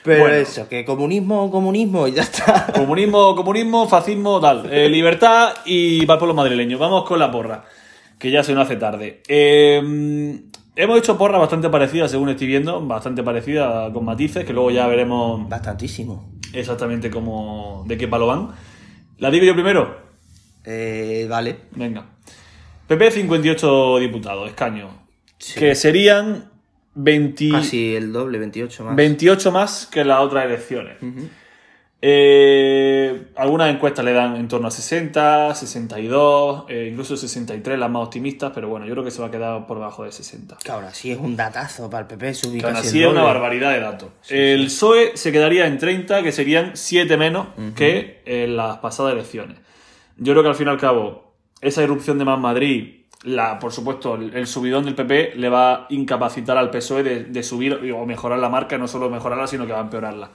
[0.04, 0.36] Pero Bueno.
[0.36, 2.66] eso, que comunismo, comunismo y ya está.
[2.74, 4.68] comunismo, comunismo, fascismo, tal.
[4.72, 6.76] Eh, libertad y para el pueblo madrileño.
[6.78, 7.64] Vamos con la porra,
[8.18, 9.22] que ya se nos hace tarde.
[9.26, 10.40] Eh,
[10.76, 14.86] hemos hecho porra bastante parecida, según estoy viendo, bastante parecida con matices, que luego ya
[14.86, 16.30] veremos Bastantísimo.
[16.52, 18.50] exactamente cómo, de qué palo van.
[19.18, 19.96] ¿La digo yo primero?
[20.66, 21.60] Eh, vale.
[21.72, 22.04] Venga.
[22.86, 24.90] PP 58 diputados, escaños.
[25.38, 25.58] Sí.
[25.58, 26.50] Que serían
[26.94, 28.96] 20 Casi el doble, 28 más.
[28.96, 30.96] 28 más que las otras elecciones.
[32.06, 38.02] Eh, algunas encuestas le dan en torno a 60, 62, eh, incluso 63 las más
[38.02, 40.58] optimistas, pero bueno, yo creo que se va a quedar por debajo de 60.
[40.62, 43.20] Que ahora sí es un datazo para el PP subir casi así el es una
[43.22, 43.32] doble.
[43.32, 44.10] barbaridad de datos.
[44.28, 49.56] el PSOE se quedaría en 30, que serían 7 menos que en las pasadas elecciones.
[50.18, 53.72] Yo creo que al fin y al cabo, esa irrupción de Más Madrid, la, por
[53.72, 58.04] supuesto, el, subidón del PP le va a incapacitar al PSOE de, de subir o
[58.06, 60.30] mejorar la marca, no solo mejorarla, sino que va a empeorarla.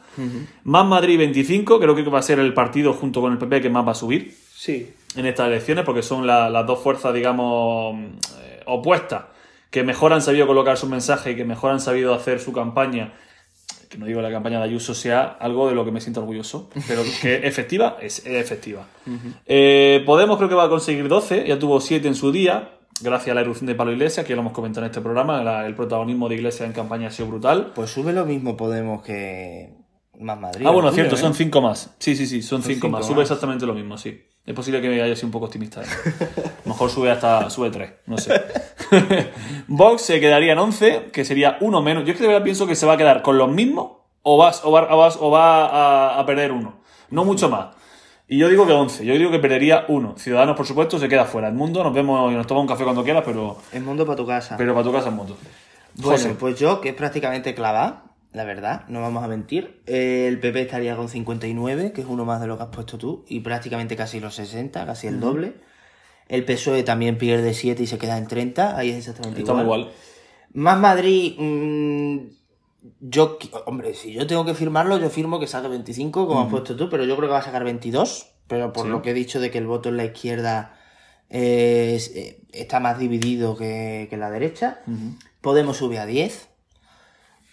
[0.64, 3.70] Más Madrid 25, creo que va a ser el partido junto con el PP que
[3.70, 4.92] más va a subir Sí.
[5.16, 7.96] en estas elecciones, porque son la- las dos fuerzas, digamos,
[8.42, 9.24] eh, opuestas,
[9.70, 13.14] que mejor han sabido colocar su mensaje y que mejor han sabido hacer su campaña.
[13.88, 16.70] Que no digo la campaña de Ayuso sea algo de lo que me siento orgulloso,
[16.88, 18.88] pero que efectiva es, es efectiva.
[19.46, 22.70] Eh, Podemos creo que va a conseguir 12, ya tuvo 7 en su día,
[23.02, 25.44] gracias a la erupción de Pablo Iglesias, que ya lo hemos comentado en este programa,
[25.44, 27.72] la- el protagonismo de Iglesias en campaña ha sido brutal.
[27.76, 29.74] Pues sube lo mismo Podemos que
[30.20, 30.66] Más Madrid.
[30.68, 31.36] Ah, bueno, cierto, son ¿eh?
[31.36, 31.96] cinco más.
[32.00, 33.06] Sí, sí, sí, son Son cinco, cinco más.
[33.08, 34.22] Sube exactamente lo mismo, sí.
[34.46, 35.82] Es posible que haya sido un poco optimista.
[35.82, 35.86] ¿eh?
[36.66, 38.34] Mejor sube hasta sube tres, no sé.
[39.68, 42.04] Vox se quedaría en 11, que sería uno menos.
[42.06, 43.92] Yo es que de verdad pienso que se va a quedar con los mismos
[44.24, 45.66] o, vas, o, va, o vas- o va
[46.16, 46.80] a, a perder uno.
[47.12, 47.76] No mucho más.
[48.32, 50.13] Y yo digo que 11, yo digo que perdería uno.
[50.15, 51.47] Ciudadanos, por supuesto, se queda fuera.
[51.47, 54.15] El mundo, nos vemos y nos tomamos un café cuando quieras, pero, Es mundo para
[54.17, 54.55] tu casa.
[54.55, 55.36] pero para tu casa en moto.
[55.95, 56.36] Bueno, José.
[56.39, 59.82] pues yo, que es prácticamente clavada, la verdad, no vamos a mentir.
[59.88, 63.25] el PP estaría con 59, que es uno más de lo que has puesto tú,
[63.27, 65.55] y prácticamente casi los 60, casi el doble.
[66.27, 69.80] El PSOE también pierde 7 y se queda en 30, ahí es exactamente Estamos igual.
[69.82, 69.95] igual.
[70.53, 72.17] Más Madrid, mm,
[73.01, 76.75] yo, hombre, si yo tengo que firmarlo, yo firmo que saque 25, como has puesto
[76.75, 78.91] tú, pero yo creo que va a sacar 22, pero por Sí.
[78.91, 80.75] lo que he dicho de que el voto en la izquierda
[81.30, 84.82] es- eh, está más dividido que, que la derecha.
[85.41, 86.49] Podemos sube a 10.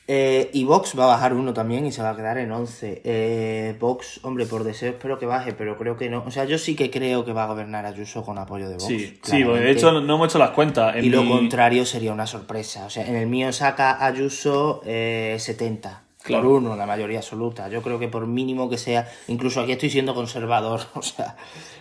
[0.09, 3.03] Eh, y Vox va a bajar uno también y se va a quedar en 11.
[3.05, 6.23] Eh, Vox, hombre, por deseo espero que baje, pero creo que no.
[6.25, 8.87] O sea, yo sí que creo que va a gobernar Ayuso con apoyo de Vox.
[8.87, 10.95] Sí, sí, porque de hecho no hemos hecho las cuentas.
[10.95, 12.87] En Y lo contrario sería una sorpresa.
[12.87, 16.03] O sea, en el mío saca Ayuso eh, 70.
[16.23, 16.43] Claro.
[16.43, 17.69] Por uno, la mayoría absoluta.
[17.69, 21.37] Yo creo que por mínimo que sea, incluso aquí estoy siendo conservador, o sea.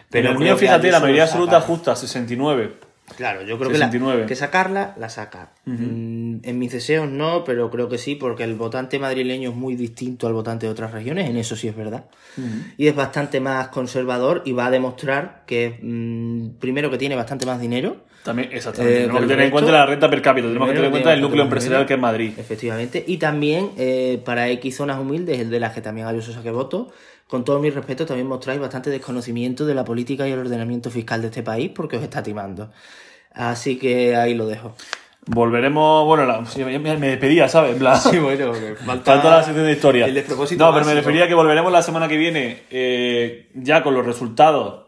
[0.09, 2.94] Pero el mío, fíjate, la mayoría absoluta justa, 69.
[3.17, 4.15] Claro, yo creo 69.
[4.17, 5.51] que, la- que sacarla, la saca.
[5.65, 9.75] Mm, En mis deseos no, pero creo que sí, porque el votante madrileño es muy
[9.75, 12.05] distinto al votante de otras regiones, en eso sí es verdad.
[12.77, 17.45] Y es bastante más conservador y va a demostrar que, mm, primero, que tiene bastante
[17.45, 17.97] más dinero.
[18.23, 18.95] También, exactamente.
[18.95, 20.91] Eh, tenemos que del tener en cuenta la renta per cápita, tenemos que tener en
[20.91, 22.33] cuenta el núcleo empresarial que es Madrid.
[22.35, 23.03] Efectivamente.
[23.05, 26.87] Y también eh, para X zonas humildes, el de las que también Ayuso saque votos,
[27.27, 31.21] con todo mi respeto, también mostráis bastante desconocimiento de la política y el ordenamiento fiscal
[31.21, 32.71] de este país porque os está timando.
[33.33, 34.75] Así que ahí lo dejo.
[35.27, 37.75] Volveremos, bueno, la- sí, me, despedía, ¿sabes?
[37.77, 38.53] Plan, bueno,
[39.03, 40.05] falta la sección de historia.
[40.05, 43.81] el despropósito no, pero me refería a que volveremos la semana que viene eh, ya
[43.81, 44.85] con los resultados,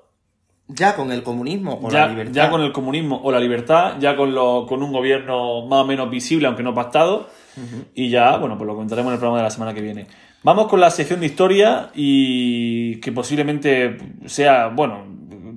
[0.68, 2.34] Ya con el comunismo o la libertad.
[2.34, 5.86] ya con el comunismo o la libertad, ya con, lo, con un gobierno más o
[5.86, 7.30] menos visible, aunque no pactado,
[7.96, 10.06] y ya, bueno, pues lo comentaremos en el programa de la semana que viene.
[10.44, 15.06] Vamos con la sección de historia y que posiblemente sea, bueno,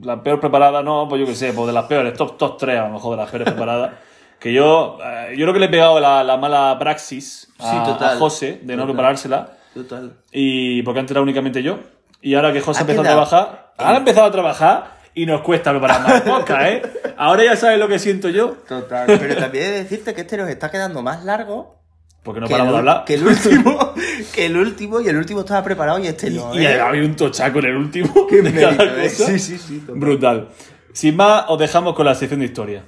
[0.03, 2.79] la peor preparada, no, pues yo qué sé, pues de las peores, top, top 3
[2.79, 3.93] a lo mejor de las peores preparadas.
[4.39, 7.77] Que yo, eh, yo creo que le he pegado la, la mala praxis a, Sí,
[7.93, 8.17] total.
[8.17, 8.87] a José de no Total.
[8.97, 9.51] preparársela.
[9.75, 10.13] Total.
[10.33, 11.79] Y porque antes era únicamente yo.
[12.23, 15.43] Y ahora que José ha empezado a trabajar, ahora ha empezado a trabajar y nos
[15.43, 16.83] cuesta preparar más podcast, ¿eh?
[17.19, 18.57] Ahora ya sabes lo que siento yo.
[18.67, 19.07] Total.
[19.07, 21.80] Pero también he de decirte que este nos está quedando más largo
[22.23, 23.05] Porque no que, paramos de hablar.
[23.05, 23.95] que el último.
[24.35, 26.55] que el último, y el último estaba preparado y este no.
[26.55, 26.81] Y ¿eh?
[26.81, 28.27] había un tochaco en el último.
[28.29, 29.09] Qué de cada mérito, ¿eh?
[29.09, 29.27] cosa.
[29.27, 29.79] Sí, sí, sí.
[29.79, 30.01] total.
[30.01, 30.49] Brutal.
[30.93, 32.85] Sin más, os dejamos con la sección de historia.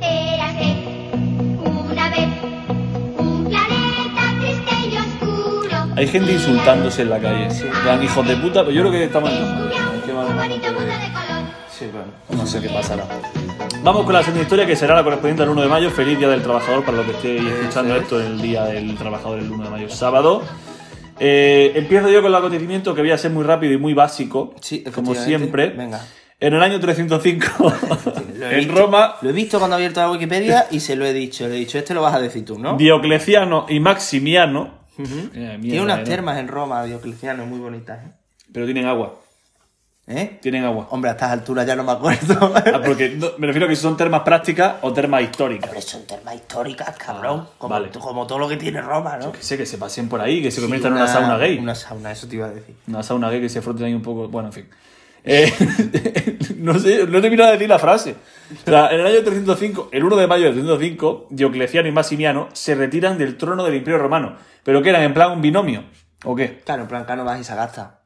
[0.00, 0.48] Y.
[5.96, 7.48] Hay gente insultándose en la calle.
[7.82, 11.17] Plan, hijos de puta, pero yo creo que estamos en normal.
[11.78, 12.08] Sí, bueno.
[12.30, 13.06] No sé qué pasará.
[13.82, 15.90] Vamos con la de historia que será la correspondiente al 1 de mayo.
[15.90, 18.02] Feliz Día del Trabajador para los que estéis escuchando es.
[18.02, 20.42] esto el Día del Trabajador el 1 de mayo, sábado.
[21.20, 24.54] Eh, empiezo yo con el acontecimiento que voy a ser muy rápido y muy básico,
[24.60, 25.68] Sí, como siempre.
[25.70, 26.00] Venga.
[26.40, 27.46] En el año 305,
[28.38, 30.96] Lo he en visto- Roma, Lo he visto cuando he abierto la Wikipedia y se
[30.96, 31.46] lo he dicho.
[31.48, 32.76] Le he dicho, este lo vas a decir tú, ¿no?
[32.76, 34.78] Diocleciano y Maximiano.
[34.98, 36.04] Eh, Tiene unas ¿no?
[36.04, 38.04] termas en Roma, Diocleciano, muy bonitas.
[38.04, 38.10] ¿eh?
[38.52, 39.14] Pero tienen agua.
[40.10, 40.38] ¿Eh?
[40.40, 40.86] Tienen agua.
[40.90, 42.50] Hombre, a estas alturas ya no me acuerdo.
[42.56, 45.68] Ah, porque no- me refiero a que son termas prácticas o termas históricas.
[45.68, 47.44] Hombre, son termas históricas, cabrón.
[47.46, 47.90] Ah, como, vale.
[47.90, 49.32] como todo lo que tiene Roma, ¿no?
[49.32, 51.58] Que sé que se pasen por ahí, que se Sí, conviertan en una sauna gay.
[51.58, 52.74] Una sauna, eso te iba a decir.
[52.86, 54.28] Una sauna gay que se froten ahí un poco.
[54.28, 54.68] Bueno, en fin.
[55.24, 55.52] Eh,
[56.56, 58.16] no sé, no he terminado de decir la frase.
[58.66, 62.48] O sea, en el año 305, el 1 de mayo de 305, Diocleciano y Maximiano
[62.54, 64.36] se retiran del trono del Imperio Romano.
[64.62, 65.02] ¿Pero qué eran?
[65.02, 65.84] ¿En plan un binomio?
[66.24, 66.60] ¿O qué?
[66.64, 68.00] Claro, en plan, Cánovas y Sagasta.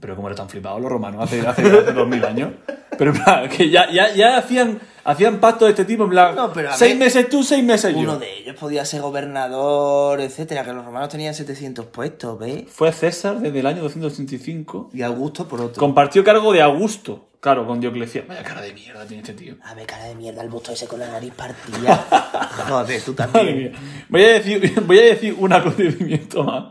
[0.00, 2.52] Pero como eran tan flipados los romanos hace, hace, hace 2000 años.
[2.98, 3.12] Pero
[3.56, 6.92] que ya, ya, ya hacían, hacían pactos de este tipo, en plan, No, pero seis
[6.92, 7.98] ver, meses tú, seis meses yo.
[8.00, 12.64] Uno de ellos podía ser gobernador, etcétera, que los romanos tenían 700 puestos, ¿ves?
[12.68, 14.90] Fue César desde el año 285.
[14.92, 15.80] Y Augusto por otro.
[15.80, 17.26] Compartió cargo de Augusto.
[17.40, 18.28] Claro, con Diocleciano.
[18.28, 19.54] Vaya cara de mierda tiene este tío.
[19.64, 21.96] A ver, cara de mierda, el busto ese con la nariz partida.
[22.68, 23.72] Joder, tú también.
[24.10, 26.64] Voy a decir, voy a decir un acontecimiento más.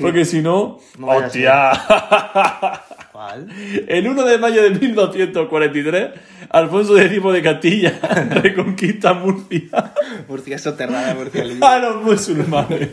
[0.00, 0.78] Porque si no.
[1.00, 1.70] ¡Hostia!
[3.16, 3.48] ¿Cuál?
[3.88, 6.10] El 1 de mayo de 1243,
[6.50, 7.98] Alfonso X de Castilla
[8.30, 9.94] reconquista Murcia
[10.28, 11.66] Murcia soterrada, Murcia libre.
[11.66, 12.90] a los musulmanes.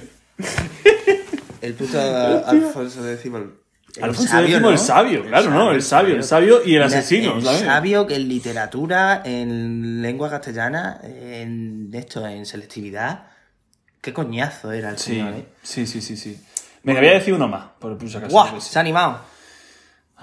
[1.59, 3.26] El puto Alfonso X.
[3.26, 5.71] El Alfonso X el sabio, claro, ¿no?
[5.74, 7.59] El sabio, el sabio y el asesino, el ¿sabes?
[7.59, 13.26] sabio que en literatura, en lengua castellana, en esto, en selectividad.
[13.99, 15.45] Qué coñazo era el Sí, señor, ¿eh?
[15.63, 16.41] sí, sí, sí, sí.
[16.82, 18.32] Venga, voy a decir uno más, por si acaso.
[18.32, 18.61] ¡Guau!
[18.61, 19.33] Se ha animado.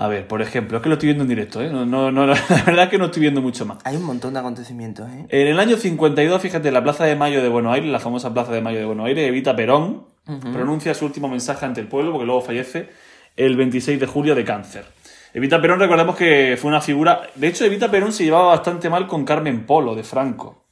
[0.01, 1.69] A ver, por ejemplo, es que lo estoy viendo en directo, ¿eh?
[1.69, 2.35] No, no, no, la
[2.65, 3.81] verdad es que no estoy viendo mucho más.
[3.85, 5.27] Hay un montón de acontecimientos, ¿eh?
[5.29, 8.51] En el año 52, fíjate, la Plaza de Mayo de Buenos Aires, la famosa Plaza
[8.51, 10.07] de Mayo de Buenos Aires, Evita Perón
[10.55, 12.89] pronuncia su último mensaje ante el pueblo, porque luego fallece
[13.37, 14.87] el 26 de julio de cáncer.
[15.35, 17.21] Evita Perón, recordemos que fue una figura.
[17.35, 20.65] De hecho, Evita Perón se llevaba bastante mal con Carmen Polo, de Franco.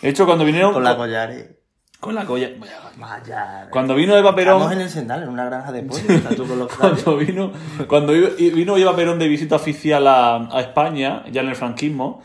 [0.00, 0.72] De hecho, cuando vinieron.
[0.72, 1.50] Con la collares.
[2.00, 2.50] Con la colla.
[2.96, 3.68] Vaya.
[3.70, 4.56] Cuando vino Eva Perón.
[4.56, 6.02] Estamos en el Sendal, en una granja de pollo.
[6.08, 7.52] Está tú con los Cuando vino,
[7.86, 12.22] cuando vino Eva Perón de visita oficial a, a España, ya en el franquismo,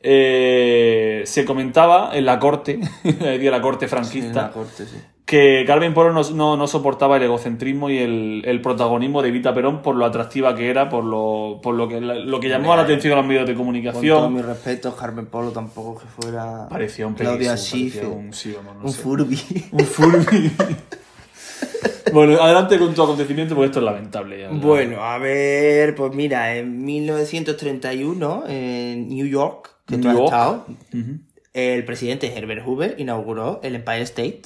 [0.00, 4.96] eh, se comentaba en la corte, decir, la corte Sí, en franquista, la corte, sí.
[5.28, 9.52] Que Carmen Polo no, no- no soportaba el egocentrismo y el, el protagonismo de Evita
[9.52, 12.82] Perón por lo atractiva que era, por lo, por lo que, lo que llamaba la
[12.84, 14.32] atención a los medios de Con todos comunicación.
[14.34, 16.66] mis respetos, Carmen Polo tampoco que fuera.
[16.70, 19.02] Parecía un Claudia parecía un, sí, no un sé.
[19.02, 19.38] Furby.
[19.72, 20.50] Un Furby.
[22.14, 24.40] bueno, adelante con tu acontecimiento porque esto es lamentable.
[24.40, 24.48] ya.
[24.48, 30.26] Bueno, a ver, pues mira, en 1931, en New York, que tú New has York.
[30.32, 31.18] estado, Ujú.
[31.52, 34.42] el presidente Herbert Hoover inauguró el Empire State.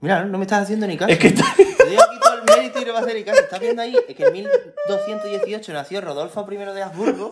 [0.00, 1.10] Mira, no me estás haciendo ni caso.
[1.12, 1.44] Es que está...
[1.56, 3.40] Te doy aquí todo el mérito y no me hacer ni caso.
[3.40, 3.96] ¿Estás viendo ahí?
[4.08, 7.30] Es que en 1218 nació Rodolfo I de Habsburgo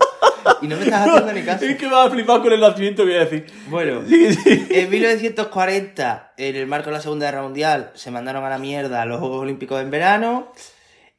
[0.62, 1.64] y no me estás haciendo ni caso.
[1.66, 3.46] Es que me va a flipar con el nacimiento voy a decir.
[3.68, 4.66] Bueno, Sí, sí.
[4.70, 9.04] en 1940, en el marco de la Segunda Guerra Mundial, se mandaron a la mierda
[9.04, 10.52] los Juegos Olímpicos en verano.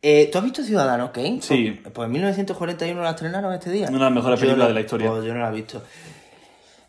[0.02, 1.40] Eh, ¿Tú has visto Ciudadanos Kane?
[1.42, 1.80] Sí.
[1.82, 3.88] Pues, pues en 1941 la estrenaron este día.
[3.90, 5.10] Una de las mejores películas de la historia.
[5.12, 5.82] Pues yo no la he visto.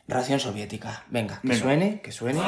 [0.08, 1.04] Ración soviética.
[1.10, 1.60] Venga, que Venga.
[1.62, 2.40] suene, que suene.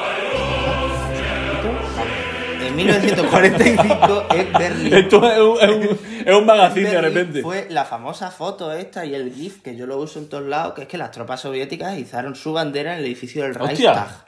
[2.79, 4.95] En 1945 en Berlín.
[4.95, 7.43] Esto es un, es un, es un magazine de repente.
[7.43, 10.75] Fue la famosa foto esta y el GIF que yo lo uso en todos lados,
[10.75, 13.93] que es que las tropas soviéticas izaron su bandera en el edificio del Hostia.
[13.95, 14.27] Reichstag.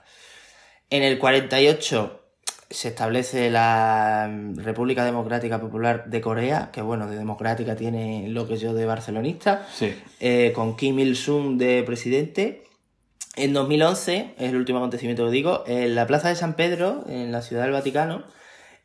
[0.91, 2.21] En el 48
[2.71, 8.47] se establece la mm, República Democrática Popular de Corea, que bueno, de democrática tiene lo
[8.47, 9.95] que yo de barcelonista, Sí.
[10.21, 12.65] eh, con Kim Il-sung de presidente.
[13.39, 17.31] En 2011, es el último acontecimiento que digo, en la Plaza de San Pedro, en
[17.33, 18.23] la Ciudad del Vaticano,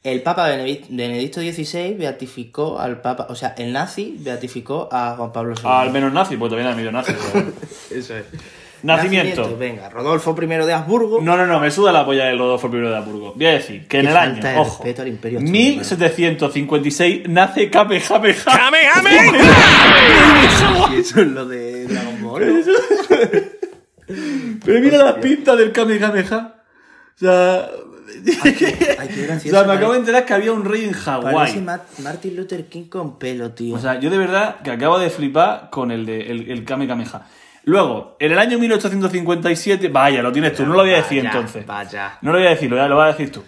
[0.04, 5.32] el Papa Benedict- Benedicto XVI beatificó al Papa, o sea, el nazi beatificó a Juan
[5.32, 5.64] Pablo II.
[5.66, 7.14] Al menos nazi, pues también al medio nazi.
[7.34, 7.52] pero-
[7.90, 8.26] Eso es.
[8.84, 9.56] Nacimiento.
[9.58, 11.22] Venga, Rodolfo I de Habsburgo.
[11.22, 13.32] No, no, no, me suda la polla del Rodolfo I de Hamburgo.
[13.34, 15.78] Voy a decir que en el año, de ojo, respeto al Imperio Austrohúngaro.
[15.78, 18.42] 1756 nace Kamehameha.
[20.92, 22.66] Y eso es lo de Dragon Ball.
[24.66, 26.56] Pero mira las pintas del Kamehameha.
[27.16, 27.70] O sea,
[28.44, 29.58] Ay, qué o gracioso.
[29.58, 31.60] sea, me acabo de enterar que había un rey en Hawái.
[31.62, 33.76] Ma- Martin Luther King con pelo, tío.
[33.76, 36.88] O sea, yo de verdad que acabo de flipar con el de el, el Kame
[36.88, 37.28] Kameha.
[37.66, 41.32] Luego, en el año 1857, vaya, lo tienes tú, no lo voy a decir Vaya,
[41.32, 41.66] entonces.
[41.66, 42.18] Vaya.
[42.22, 43.42] No lo voy a decir, lo, lo vas a decir tú.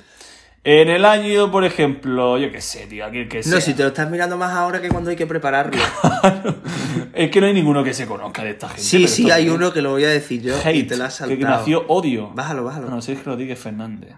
[0.68, 3.62] En el año, por ejemplo, yo qué sé, tío, aquí el que No, sea.
[3.62, 5.80] si te lo estás mirando más ahora que cuando hay que prepararlo.
[7.14, 8.82] Es que no hay ninguno que se conozca de esta gente.
[8.84, 11.14] Sí, sí, hay uno que lo voy a decir yo y Hate, te lo has
[11.14, 11.40] que saltado.
[11.58, 12.30] nació odio.
[12.34, 12.90] Bájalo, bájalo.
[12.90, 14.16] No, Sergio Rodríguez Fernández.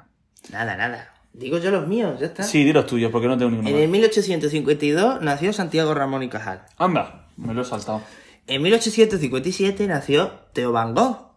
[0.51, 1.13] Nada, nada.
[1.33, 2.43] Digo yo los míos, ya está.
[2.43, 6.29] Sí, di los tuyos, porque no tengo ninguno En el 1852 nació Santiago Ramón y
[6.29, 6.63] Cajal.
[6.77, 8.01] Anda, me lo he saltado.
[8.47, 11.33] En 1857 nació Theo Van Gogh,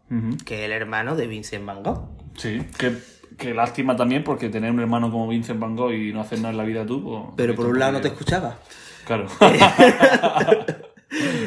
[0.47, 2.09] que es el hermano de Vincent Van Gogh.
[2.37, 2.93] Sí, que,
[3.41, 6.51] que lástima también, porque tener un hermano como Vincent Van Gogh y no hacer nada
[6.51, 7.34] en la vida tú, pues...
[7.36, 8.59] Pero por un lado no te escuchaba.
[9.05, 9.26] Claro.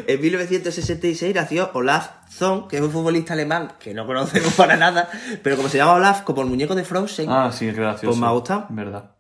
[0.07, 5.09] En 1966 nació Olaf Zon, que es un futbolista alemán que no conocemos para nada,
[5.41, 8.07] pero como se llama Olaf, como el muñeco de Frozen, ah, sí, es gracioso.
[8.07, 8.65] Pues me ha gustado.
[8.69, 9.11] Verdad.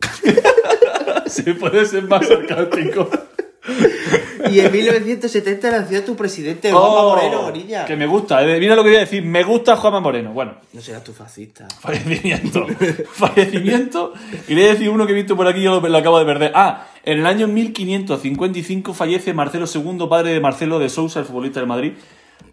[1.26, 3.08] sí, puede ser más sarcástico.
[4.50, 7.84] Y en 1970 nació tu presidente, Juanma Oh, Moreno, Bonilla.
[7.84, 8.42] Que me gusta.
[8.44, 9.22] eh, Mira lo que voy a decir.
[9.24, 10.32] Me gusta Juanma Moreno.
[10.32, 11.66] Bueno, No serás tu fascista.
[11.80, 12.66] fallecimiento.
[13.12, 14.12] fallecimiento.
[14.48, 16.18] Y le voy a decir uno que he visto por aquí, yo lo, lo acabo
[16.18, 16.52] de perder.
[16.54, 21.60] Ah, en el año 1555 fallece Marcelo II, padre de Marcelo de Sousa, el futbolista
[21.60, 21.92] del Madrid.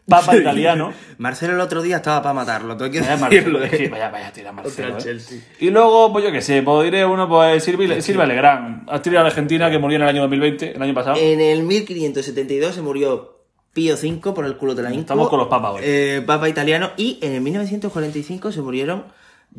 [0.07, 0.93] Papa italiano.
[1.17, 3.17] Marcelo el otro día estaba para matarlo, tengo que Vaya.
[3.17, 3.89] Marcelo, ¿eh?
[3.91, 4.97] vaya, vaya tira Marcelo.
[4.97, 5.01] Eh.
[5.01, 5.39] Chelsea.
[5.59, 9.19] Y luego, pues yo qué sé, pues diré uno, pues Silvia, Silvia Legrand, actriz de
[9.19, 11.17] Argentina que murió en el año 2020, el año pasado.
[11.19, 13.37] En el 1572 se murió
[13.73, 15.01] Pío V por el culo de la Inco.
[15.01, 15.81] Estamos con los papas hoy.
[15.83, 16.91] Eh, papa italiano.
[16.97, 19.03] Y en el 1945 se murieron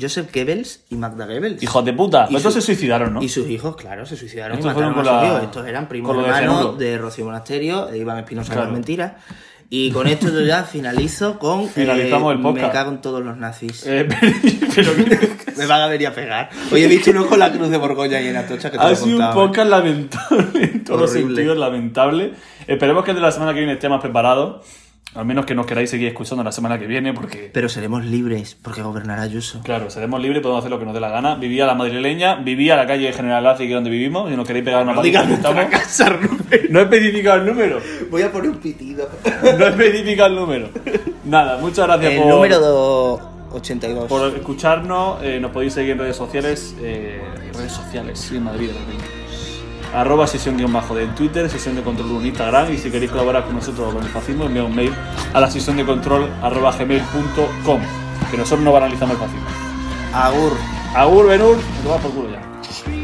[0.00, 1.62] Joseph Goebbels y Magda Goebbels.
[1.62, 2.26] Hijos de puta.
[2.30, 3.22] Y Estos su- se suicidaron, ¿no?
[3.22, 5.42] Y sus hijos, claro, se suicidaron Estos y mataron a sus la- hijos.
[5.44, 6.72] Estos eran primos de hermanos Cianuro.
[6.76, 8.64] de, Rocío Monasterio, de Iván Espinosa Claro.
[8.68, 9.12] las mentiras.
[9.70, 11.60] Y con esto yo ya finalizo con...
[11.62, 12.66] eh, Finalizamos el podcast.
[12.68, 13.84] Me cago en todos los nazis.
[13.86, 14.08] Eh,
[14.74, 14.92] pero
[15.56, 16.48] Me van a venir a pegar.
[16.72, 18.88] Hoy he visto uno con la cruz de Borgoña y en Atocha que te lo
[18.88, 19.46] ha he sido un contado, ¿eh?
[19.46, 22.32] podcast lamentable, en todos los sentidos, lamentable.
[22.66, 24.62] Esperemos que el de la semana que viene esté más preparado.
[25.18, 28.56] Al menos que nos queráis seguir escuchando la semana que viene, porque, Pero seremos libres,
[28.62, 29.60] porque gobernará Ayuso.
[29.64, 31.34] claro, seremos libres, podemos hacer lo que nos dé la gana.
[31.34, 34.64] Vivía la madrileña, vivía la calle General Lazi, que es donde vivimos, y nos queréis
[34.64, 36.16] pegar una No paliza, estamos- casa.
[36.70, 37.80] No he especificado el número.
[38.10, 39.08] Voy a poner un pitido.
[39.58, 40.68] No he especificado el número.
[41.24, 43.20] Nada, muchas gracias El por, número do-
[43.54, 44.04] 82.
[44.06, 45.20] por escucharnos.
[45.24, 46.76] Eh, nos podéis seguir en redes sociales.
[46.80, 47.20] eh,
[47.54, 48.68] redes sociales, sí, en Madrid.
[48.68, 49.17] de repente.
[49.94, 52.72] Arroba sesión guion bajo de en Twitter, sesión de control en Instagram.
[52.72, 54.94] Y si queréis colaborar con nosotros con el fascismo, envía un mail
[55.32, 57.80] a la sesión de control arroba gmail.com.
[58.30, 59.46] Que nosotros no banalizamos el fascismo.
[60.12, 60.52] Agur.
[60.94, 62.97] Agur, Benur, te vas por culo ya.